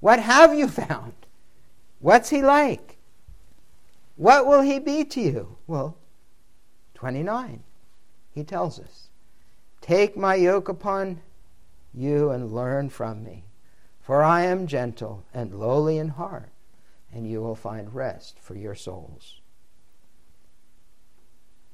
What 0.00 0.20
have 0.20 0.54
you 0.54 0.68
found? 0.68 1.14
What's 2.00 2.30
he 2.30 2.42
like? 2.42 2.96
What 4.16 4.46
will 4.46 4.62
he 4.62 4.78
be 4.78 5.04
to 5.04 5.20
you? 5.20 5.56
Well, 5.66 5.96
29, 6.94 7.62
he 8.34 8.44
tells 8.44 8.78
us. 8.80 9.08
Take 9.80 10.16
my 10.16 10.34
yoke 10.34 10.68
upon 10.68 11.20
you 11.92 12.30
and 12.30 12.52
learn 12.52 12.88
from 12.88 13.22
me, 13.22 13.44
for 14.00 14.22
I 14.22 14.42
am 14.42 14.66
gentle 14.66 15.24
and 15.32 15.58
lowly 15.58 15.98
in 15.98 16.08
heart, 16.08 16.50
and 17.12 17.28
you 17.28 17.40
will 17.40 17.54
find 17.54 17.94
rest 17.94 18.38
for 18.40 18.54
your 18.54 18.74
souls. 18.74 19.40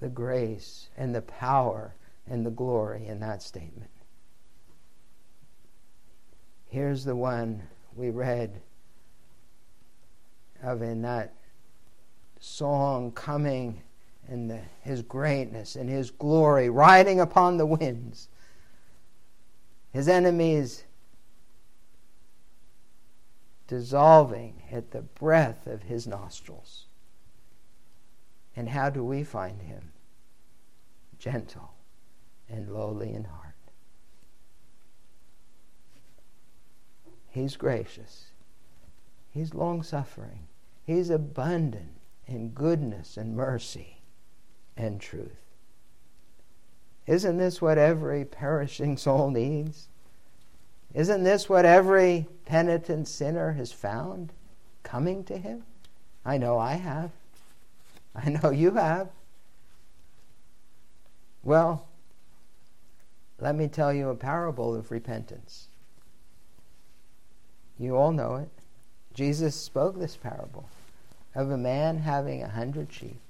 The 0.03 0.09
grace 0.09 0.89
and 0.97 1.15
the 1.15 1.23
power 1.23 1.95
and 2.27 2.45
the 2.45 2.51
glory 2.51 3.07
in 3.07 3.21
that 3.21 3.41
statement. 3.41 3.93
Here's 6.67 7.05
the 7.05 7.15
one 7.15 7.63
we 7.95 8.11
read 8.11 8.63
of 10.61 10.83
in 10.83 11.03
that 11.03 11.35
song 12.41 13.13
coming 13.13 13.81
and 14.27 14.51
the, 14.51 14.63
his 14.81 15.03
greatness 15.03 15.77
and 15.77 15.89
his 15.89 16.11
glory 16.11 16.69
riding 16.69 17.21
upon 17.21 17.57
the 17.57 17.67
winds. 17.67 18.27
His 19.93 20.09
enemies 20.09 20.83
dissolving 23.69 24.65
at 24.73 24.91
the 24.91 25.03
breath 25.03 25.69
of 25.69 25.85
his 25.85 26.09
nostrils. 26.09 26.87
And 28.57 28.69
how 28.69 28.91
do 28.91 29.05
we 29.05 29.23
find 29.23 29.63
him? 29.63 29.92
Gentle 31.23 31.71
and 32.49 32.69
lowly 32.69 33.15
in 33.15 33.23
heart. 33.23 33.55
He's 37.31 37.55
gracious. 37.55 38.25
He's 39.31 39.55
long 39.55 39.85
suffering. 39.85 40.49
He's 40.85 41.11
abundant 41.11 41.93
in 42.27 42.49
goodness 42.49 43.17
and 43.17 43.37
mercy 43.37 43.99
and 44.77 45.01
truth. 45.01 45.39
Isn't 47.07 47.37
this 47.37 47.63
what 47.63 47.79
every 47.79 48.25
perishing 48.25 48.97
soul 48.97 49.31
needs? 49.31 49.87
Isn't 50.93 51.23
this 51.23 51.49
what 51.49 51.65
every 51.65 52.27
penitent 52.47 53.07
sinner 53.07 53.53
has 53.53 53.71
found 53.71 54.33
coming 54.83 55.23
to 55.25 55.39
him? 55.39 55.63
I 56.25 56.37
know 56.39 56.59
I 56.59 56.73
have. 56.73 57.13
I 58.13 58.29
know 58.29 58.51
you 58.51 58.73
have. 58.73 59.11
Well, 61.43 61.87
let 63.41 63.57
me 63.57 63.67
tell 63.67 63.93
you 63.93 64.09
a 64.09 64.15
parable 64.15 64.75
of 64.75 64.91
repentance. 64.91 65.69
You 67.79 67.97
all 67.97 68.13
know 68.13 68.37
it. 68.37 68.51
Jesus 69.15 69.57
spoke 69.57 69.99
this 69.99 70.17
parable 70.17 70.69
of 71.35 71.51
a 71.51 71.59
man 71.59 71.99
having 71.99 72.43
a 72.43 72.49
hundred 72.49 72.93
sheep. 72.93 73.21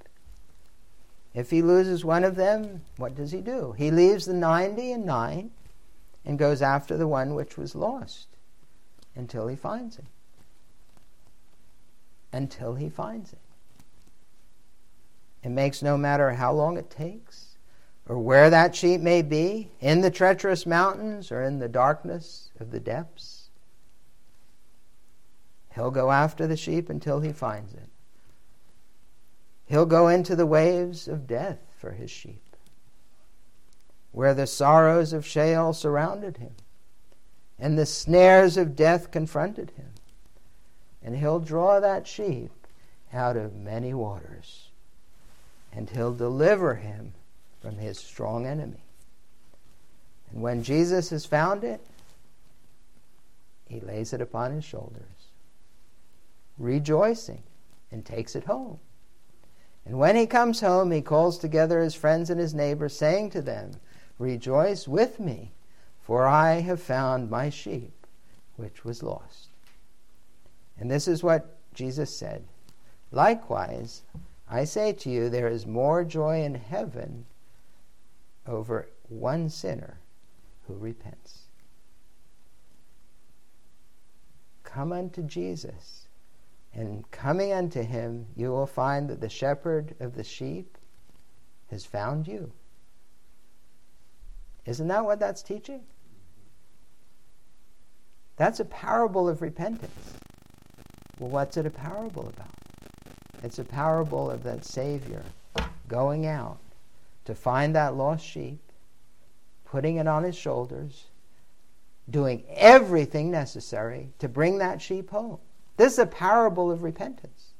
If 1.33 1.49
he 1.49 1.63
loses 1.63 2.05
one 2.05 2.23
of 2.23 2.35
them, 2.35 2.81
what 2.97 3.15
does 3.15 3.31
he 3.31 3.41
do? 3.41 3.73
He 3.75 3.89
leaves 3.89 4.25
the 4.25 4.33
ninety 4.33 4.91
and 4.91 5.05
nine 5.05 5.49
and 6.23 6.37
goes 6.37 6.61
after 6.61 6.95
the 6.95 7.07
one 7.07 7.33
which 7.33 7.57
was 7.57 7.73
lost 7.73 8.27
until 9.15 9.47
he 9.47 9.55
finds 9.55 9.97
it. 9.97 10.05
Until 12.31 12.75
he 12.75 12.89
finds 12.89 13.33
it. 13.33 13.39
It 15.43 15.49
makes 15.49 15.81
no 15.81 15.97
matter 15.97 16.31
how 16.31 16.53
long 16.53 16.77
it 16.77 16.89
takes 16.89 17.52
or 18.07 18.17
where 18.19 18.49
that 18.49 18.75
sheep 18.75 19.01
may 19.01 19.21
be, 19.21 19.71
in 19.79 20.01
the 20.01 20.11
treacherous 20.11 20.65
mountains 20.65 21.31
or 21.31 21.41
in 21.41 21.59
the 21.59 21.69
darkness 21.69 22.51
of 22.59 22.71
the 22.71 22.79
depths. 22.79 23.49
He'll 25.73 25.91
go 25.91 26.11
after 26.11 26.45
the 26.45 26.57
sheep 26.57 26.89
until 26.89 27.21
he 27.21 27.31
finds 27.31 27.73
it. 27.73 27.89
He'll 29.65 29.85
go 29.85 30.07
into 30.07 30.35
the 30.35 30.45
waves 30.45 31.07
of 31.07 31.25
death 31.25 31.59
for 31.77 31.91
his 31.91 32.11
sheep, 32.11 32.55
where 34.11 34.33
the 34.33 34.47
sorrows 34.47 35.13
of 35.13 35.25
Sheol 35.25 35.73
surrounded 35.73 36.37
him 36.37 36.55
and 37.63 37.77
the 37.77 37.85
snares 37.85 38.57
of 38.57 38.75
death 38.75 39.09
confronted 39.09 39.71
him. 39.77 39.91
And 41.01 41.17
he'll 41.17 41.39
draw 41.39 41.79
that 41.79 42.07
sheep 42.07 42.51
out 43.13 43.37
of 43.37 43.55
many 43.55 43.93
waters, 43.93 44.69
and 45.71 45.89
he'll 45.89 46.13
deliver 46.13 46.75
him 46.75 47.13
from 47.63 47.77
his 47.77 47.97
strong 47.97 48.45
enemy. 48.45 48.83
And 50.31 50.41
when 50.41 50.63
Jesus 50.63 51.11
has 51.11 51.25
found 51.25 51.63
it, 51.63 51.79
he 53.69 53.79
lays 53.79 54.11
it 54.11 54.19
upon 54.19 54.51
his 54.51 54.65
shoulders, 54.65 55.29
rejoicing, 56.57 57.41
and 57.89 58.05
takes 58.05 58.35
it 58.35 58.43
home. 58.43 58.79
And 59.85 59.97
when 59.97 60.17
he 60.17 60.25
comes 60.25 60.59
home, 60.59 60.91
he 60.91 61.01
calls 61.01 61.37
together 61.37 61.81
his 61.81 61.95
friends 61.95 62.29
and 62.29 62.39
his 62.39 62.53
neighbors, 62.53 62.97
saying 62.97 63.29
to 63.29 63.41
them, 63.41 63.71
Rejoice 64.19 64.85
with 64.85 65.21
me, 65.21 65.53
for 66.01 66.27
I 66.27 66.59
have 66.59 66.81
found 66.81 67.29
my 67.29 67.49
sheep 67.49 67.93
which 68.57 68.83
was 68.83 69.01
lost. 69.01 69.47
And 70.77 70.91
this 70.91 71.07
is 71.07 71.23
what 71.23 71.57
Jesus 71.73 72.15
said 72.15 72.43
Likewise, 73.11 74.01
I 74.49 74.65
say 74.65 74.91
to 74.91 75.09
you, 75.09 75.29
there 75.29 75.47
is 75.47 75.65
more 75.65 76.03
joy 76.03 76.43
in 76.43 76.55
heaven 76.55 77.25
over 78.47 78.89
one 79.09 79.49
sinner 79.49 79.99
who 80.67 80.75
repents. 80.75 81.43
Come 84.63 84.91
unto 84.91 85.21
Jesus 85.21 86.07
and 86.73 87.09
coming 87.11 87.53
unto 87.53 87.83
him, 87.83 88.25
you 88.35 88.49
will 88.49 88.65
find 88.65 89.09
that 89.09 89.21
the 89.21 89.29
shepherd 89.29 89.95
of 89.99 90.15
the 90.15 90.23
sheep 90.23 90.77
has 91.69 91.85
found 91.85 92.27
you. 92.27 92.51
Isn't 94.65 94.87
that 94.87 95.05
what 95.05 95.19
that's 95.19 95.43
teaching? 95.43 95.81
That's 98.37 98.59
a 98.59 98.65
parable 98.65 99.29
of 99.29 99.41
repentance. 99.41 100.13
Well, 101.19 101.29
what's 101.29 101.57
it 101.57 101.65
a 101.65 101.69
parable 101.69 102.31
about? 102.35 102.49
It's 103.43 103.59
a 103.59 103.63
parable 103.63 104.31
of 104.31 104.43
that 104.43 104.65
Savior 104.65 105.23
going 105.87 106.25
out 106.25 106.57
to 107.25 107.35
find 107.35 107.75
that 107.75 107.95
lost 107.95 108.25
sheep, 108.25 108.59
putting 109.65 109.97
it 109.97 110.07
on 110.07 110.23
his 110.23 110.35
shoulders, 110.35 111.05
doing 112.09 112.43
everything 112.49 113.31
necessary 113.31 114.09
to 114.19 114.27
bring 114.27 114.57
that 114.57 114.81
sheep 114.81 115.09
home. 115.09 115.39
This 115.77 115.93
is 115.93 115.99
a 115.99 116.05
parable 116.05 116.69
of 116.69 116.83
repentance. 116.83 117.53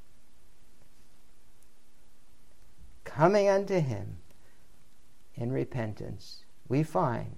Coming 3.04 3.48
unto 3.48 3.80
him 3.80 4.18
in 5.34 5.50
repentance, 5.50 6.44
we 6.68 6.82
find 6.82 7.36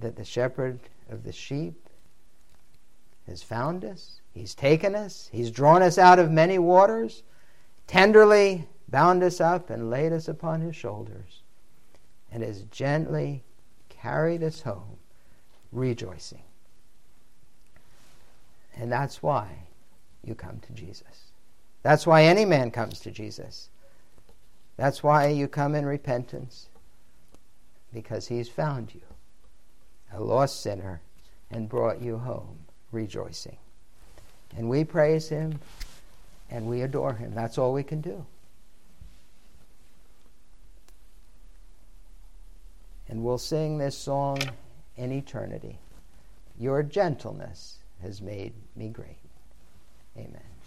that 0.00 0.16
the 0.16 0.24
shepherd 0.24 0.80
of 1.10 1.24
the 1.24 1.32
sheep 1.32 1.88
has 3.26 3.42
found 3.42 3.84
us, 3.84 4.20
he's 4.32 4.54
taken 4.54 4.94
us, 4.94 5.28
he's 5.32 5.50
drawn 5.50 5.82
us 5.82 5.98
out 5.98 6.18
of 6.18 6.30
many 6.30 6.58
waters, 6.58 7.22
tenderly 7.86 8.66
bound 8.88 9.22
us 9.22 9.40
up 9.40 9.70
and 9.70 9.90
laid 9.90 10.12
us 10.12 10.28
upon 10.28 10.60
his 10.60 10.74
shoulders, 10.74 11.42
and 12.32 12.42
has 12.42 12.62
gently 12.64 13.42
carried 13.88 14.42
us 14.42 14.62
home, 14.62 14.98
rejoicing. 15.72 16.42
And 18.76 18.90
that's 18.92 19.22
why 19.22 19.64
you 20.22 20.34
come 20.34 20.60
to 20.60 20.72
Jesus. 20.72 21.32
That's 21.82 22.06
why 22.06 22.24
any 22.24 22.44
man 22.44 22.70
comes 22.70 23.00
to 23.00 23.10
Jesus. 23.10 23.68
That's 24.76 25.02
why 25.02 25.28
you 25.28 25.48
come 25.48 25.74
in 25.74 25.84
repentance, 25.84 26.68
because 27.92 28.28
he's 28.28 28.48
found 28.48 28.94
you, 28.94 29.00
a 30.12 30.20
lost 30.20 30.62
sinner, 30.62 31.00
and 31.50 31.68
brought 31.68 32.00
you 32.00 32.18
home 32.18 32.58
rejoicing. 32.92 33.56
And 34.56 34.68
we 34.68 34.84
praise 34.84 35.28
him 35.28 35.58
and 36.50 36.66
we 36.66 36.82
adore 36.82 37.14
him. 37.14 37.34
That's 37.34 37.58
all 37.58 37.72
we 37.72 37.82
can 37.82 38.00
do. 38.00 38.24
And 43.08 43.24
we'll 43.24 43.38
sing 43.38 43.78
this 43.78 43.96
song 43.96 44.38
in 44.96 45.12
eternity. 45.12 45.78
Your 46.58 46.82
gentleness 46.82 47.78
has 48.02 48.20
made 48.20 48.52
me 48.76 48.88
great. 48.88 49.18
Amen. 50.16 50.57